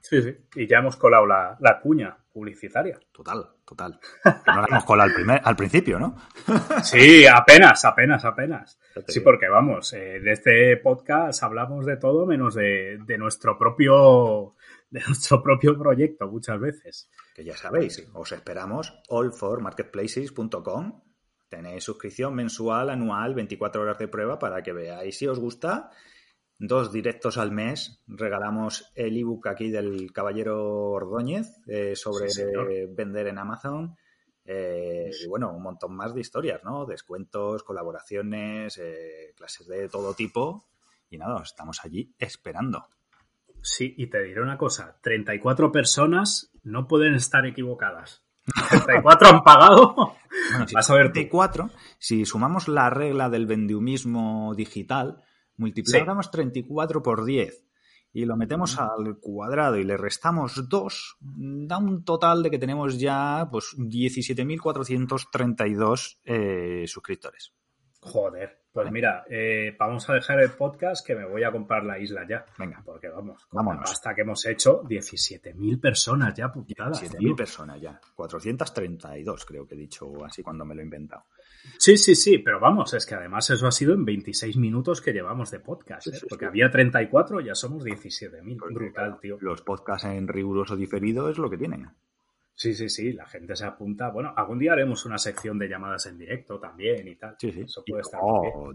Sí, 0.00 0.22
sí. 0.22 0.36
Y 0.54 0.68
ya 0.68 0.78
hemos 0.78 0.96
colado 0.96 1.26
la, 1.26 1.56
la 1.60 1.80
cuña 1.80 2.16
publicitaria. 2.32 2.98
Total, 3.10 3.44
total. 3.64 3.98
no 4.46 4.60
la 4.60 4.66
hemos 4.70 4.84
colado 4.84 5.08
al, 5.08 5.14
primer, 5.14 5.40
al 5.42 5.56
principio, 5.56 5.98
¿no? 5.98 6.16
sí, 6.84 7.26
apenas, 7.26 7.84
apenas, 7.84 8.24
apenas. 8.24 8.78
Sí, 9.08 9.20
porque 9.20 9.48
vamos, 9.48 9.92
eh, 9.94 10.20
de 10.20 10.32
este 10.32 10.76
podcast 10.76 11.42
hablamos 11.42 11.86
de 11.86 11.96
todo 11.96 12.24
menos 12.24 12.54
de, 12.54 12.98
de 13.04 13.18
nuestro 13.18 13.58
propio 13.58 14.54
de 14.90 15.00
nuestro 15.06 15.42
propio 15.42 15.76
proyecto 15.76 16.28
muchas 16.28 16.60
veces. 16.60 17.10
Que 17.34 17.44
ya 17.44 17.56
sabéis, 17.56 18.08
os 18.14 18.32
esperamos 18.32 18.94
allformarketplaces.com 19.10 21.05
Tenéis 21.48 21.84
suscripción 21.84 22.34
mensual, 22.34 22.90
anual, 22.90 23.34
24 23.34 23.82
horas 23.82 23.98
de 23.98 24.08
prueba 24.08 24.38
para 24.38 24.62
que 24.62 24.72
veáis 24.72 25.16
si 25.16 25.26
os 25.26 25.38
gusta. 25.38 25.90
Dos 26.58 26.90
directos 26.90 27.38
al 27.38 27.52
mes. 27.52 28.02
Regalamos 28.06 28.90
el 28.94 29.16
ebook 29.16 29.46
aquí 29.48 29.70
del 29.70 30.12
Caballero 30.12 30.90
Ordóñez 30.90 31.58
eh, 31.66 31.94
sobre 31.94 32.86
vender 32.88 33.28
en 33.28 33.38
Amazon. 33.38 33.96
Eh, 34.44 35.10
y 35.24 35.26
bueno, 35.26 35.52
un 35.52 35.62
montón 35.62 35.94
más 35.94 36.14
de 36.14 36.20
historias, 36.20 36.62
¿no? 36.64 36.86
Descuentos, 36.86 37.62
colaboraciones, 37.62 38.78
eh, 38.78 39.34
clases 39.36 39.66
de 39.66 39.88
todo 39.88 40.14
tipo. 40.14 40.68
Y 41.10 41.18
nada, 41.18 41.42
estamos 41.42 41.84
allí 41.84 42.14
esperando. 42.18 42.86
Sí, 43.60 43.94
y 43.96 44.06
te 44.06 44.22
diré 44.22 44.40
una 44.40 44.56
cosa, 44.56 44.98
34 45.02 45.72
personas 45.72 46.52
no 46.62 46.86
pueden 46.86 47.14
estar 47.14 47.44
equivocadas. 47.44 48.22
34 48.70 49.28
han 49.28 49.42
pagado. 49.42 50.16
Bueno, 50.50 50.68
si 50.68 50.74
Vas 50.74 50.90
a 50.90 50.94
ver 50.94 51.12
34, 51.12 51.70
si 51.98 52.24
sumamos 52.24 52.68
la 52.68 52.88
regla 52.90 53.30
del 53.30 53.46
vendiumismo 53.46 54.54
digital, 54.54 55.22
multiplicamos 55.56 56.30
34 56.30 57.02
por 57.02 57.24
10 57.24 57.64
y 58.12 58.24
lo 58.24 58.36
metemos 58.36 58.78
al 58.78 59.18
cuadrado 59.20 59.76
y 59.76 59.82
le 59.84 59.96
restamos 59.98 60.68
2, 60.68 61.16
da 61.20 61.76
un 61.76 62.02
total 62.02 62.42
de 62.42 62.50
que 62.50 62.58
tenemos 62.58 62.98
ya 62.98 63.46
pues 63.50 63.76
17.432 63.76 66.18
eh, 66.24 66.84
suscriptores. 66.86 67.52
Joder, 68.00 68.64
pues 68.76 68.92
mira, 68.92 69.24
eh, 69.30 69.74
vamos 69.78 70.06
a 70.10 70.12
dejar 70.12 70.38
el 70.40 70.50
podcast 70.50 71.06
que 71.06 71.14
me 71.14 71.24
voy 71.24 71.42
a 71.44 71.50
comprar 71.50 71.82
la 71.82 71.98
isla 71.98 72.26
ya. 72.28 72.44
Venga. 72.58 72.82
Porque 72.84 73.08
vamos, 73.08 73.48
hasta 73.82 74.14
que 74.14 74.20
hemos 74.20 74.44
hecho 74.44 74.82
17.000 74.82 75.80
personas 75.80 76.34
ya 76.34 76.52
publicadas. 76.52 77.02
17.000 77.02 77.34
personas 77.34 77.80
ya. 77.80 77.98
432 78.14 79.46
creo 79.46 79.66
que 79.66 79.74
he 79.74 79.78
dicho 79.78 80.22
así 80.22 80.42
cuando 80.42 80.66
me 80.66 80.74
lo 80.74 80.82
he 80.82 80.84
inventado. 80.84 81.24
Sí, 81.78 81.96
sí, 81.96 82.14
sí, 82.14 82.36
pero 82.36 82.60
vamos, 82.60 82.92
es 82.92 83.06
que 83.06 83.14
además 83.14 83.48
eso 83.48 83.66
ha 83.66 83.72
sido 83.72 83.94
en 83.94 84.04
26 84.04 84.58
minutos 84.58 85.00
que 85.00 85.14
llevamos 85.14 85.50
de 85.50 85.60
podcast, 85.60 86.08
¿eh? 86.08 86.20
porque 86.28 86.44
había 86.44 86.70
34, 86.70 87.40
ya 87.40 87.54
somos 87.54 87.82
17.000. 87.82 88.74
Brutal, 88.74 89.18
tío. 89.18 89.38
Los 89.40 89.62
podcasts 89.62 90.06
en 90.06 90.28
riguroso 90.28 90.76
diferido 90.76 91.30
es 91.30 91.38
lo 91.38 91.48
que 91.48 91.56
tienen. 91.56 91.88
Sí, 92.56 92.72
sí, 92.74 92.88
sí, 92.88 93.12
la 93.12 93.26
gente 93.26 93.54
se 93.54 93.66
apunta. 93.66 94.08
Bueno, 94.10 94.32
algún 94.34 94.58
día 94.58 94.72
haremos 94.72 95.04
una 95.04 95.18
sección 95.18 95.58
de 95.58 95.68
llamadas 95.68 96.06
en 96.06 96.16
directo 96.16 96.58
también 96.58 97.06
y 97.06 97.14
tal. 97.16 97.36
Sí, 97.38 97.52
sí. 97.52 97.60
Eso 97.60 97.84
puede 97.86 98.00
estar 98.00 98.18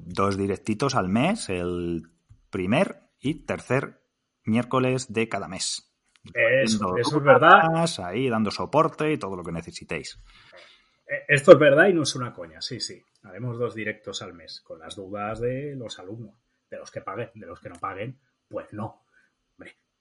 dos 0.05 0.37
directitos 0.37 0.93
al 0.93 1.09
mes, 1.09 1.49
el 1.49 2.03
primer 2.51 3.09
y 3.19 3.43
tercer 3.45 4.03
miércoles 4.45 5.11
de 5.11 5.27
cada 5.27 5.47
mes. 5.47 5.91
Eso, 6.31 6.95
eso 6.95 7.17
es 7.17 7.23
verdad. 7.23 7.87
Ahí 8.03 8.29
dando 8.29 8.51
soporte 8.51 9.11
y 9.11 9.17
todo 9.17 9.35
lo 9.35 9.43
que 9.43 9.51
necesitéis. 9.51 10.19
Eh, 11.07 11.25
esto 11.27 11.53
es 11.53 11.59
verdad 11.59 11.87
y 11.87 11.93
no 11.93 12.03
es 12.03 12.15
una 12.15 12.31
coña, 12.31 12.61
sí, 12.61 12.79
sí. 12.79 13.03
Haremos 13.23 13.57
dos 13.57 13.73
directos 13.73 14.21
al 14.21 14.33
mes 14.33 14.61
con 14.61 14.77
las 14.79 14.95
dudas 14.95 15.39
de 15.39 15.75
los 15.75 15.97
alumnos, 15.97 16.35
de 16.69 16.77
los 16.77 16.91
que 16.91 17.01
paguen, 17.01 17.31
de 17.33 17.47
los 17.47 17.59
que 17.59 17.69
no 17.69 17.79
paguen, 17.79 18.19
pues 18.47 18.71
no. 18.73 19.05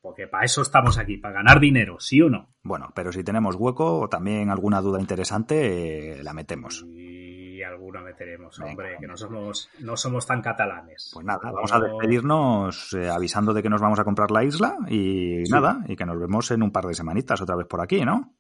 Porque 0.01 0.27
para 0.27 0.45
eso 0.45 0.63
estamos 0.63 0.99
aquí, 0.99 1.19
para 1.19 1.35
ganar 1.35 1.61
dinero, 1.61 2.01
¿sí 2.01 2.23
o 2.23 2.31
no? 2.31 2.55
Bueno, 2.63 2.91
pero 2.95 3.13
si 3.13 3.23
tenemos 3.23 3.57
hueco 3.57 4.01
o 4.01 4.09
también 4.09 4.51
alguna 4.51 4.81
duda 4.81 5.01
interesante, 5.01 6.21
eh, 6.21 6.23
la 6.23 6.33
metemos. 6.33 6.85
Y 6.87 7.63
alguna 7.63 8.01
meteremos, 8.01 8.59
hombre, 8.61 8.97
que 8.99 9.07
no 9.07 9.17
somos, 9.17 9.69
no 9.81 9.97
somos 9.97 10.27
tan 10.27 10.41
catalanes. 10.41 11.11
Pues 11.13 11.27
nada, 11.27 11.53
vamos 11.53 11.73
a 11.73 11.81
despedirnos 11.81 12.95
eh, 12.95 13.11
avisando 13.11 13.53
de 13.53 13.63
que 13.63 13.69
nos 13.69 13.83
vamos 13.83 14.01
a 14.01 14.05
comprar 14.05 14.31
la 14.31 14.45
isla 14.45 14.79
y 14.89 15.43
nada, 15.51 15.85
y 15.87 15.97
que 15.97 16.07
nos 16.07 16.19
vemos 16.19 16.51
en 16.51 16.63
un 16.63 16.73
par 16.73 16.87
de 16.87 16.95
semanitas 16.95 17.43
otra 17.43 17.57
vez 17.57 17.67
por 17.67 17.83
aquí, 17.83 18.03
¿no? 18.05 18.33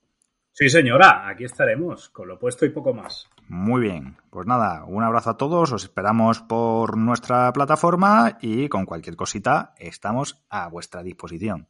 Sí, 0.63 0.69
señora, 0.69 1.27
aquí 1.27 1.45
estaremos, 1.45 2.11
con 2.11 2.29
lo 2.29 2.39
puesto 2.39 2.67
y 2.67 2.69
poco 2.69 2.93
más. 2.93 3.27
Muy 3.49 3.81
bien, 3.81 4.19
pues 4.29 4.47
nada, 4.47 4.85
un 4.85 5.03
abrazo 5.03 5.31
a 5.31 5.37
todos, 5.39 5.73
os 5.73 5.85
esperamos 5.85 6.43
por 6.43 6.99
nuestra 6.99 7.51
plataforma 7.55 8.37
y 8.43 8.69
con 8.69 8.85
cualquier 8.85 9.17
cosita 9.17 9.73
estamos 9.79 10.45
a 10.51 10.69
vuestra 10.69 11.03
disposición. 11.03 11.67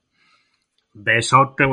Besote, 0.93 1.67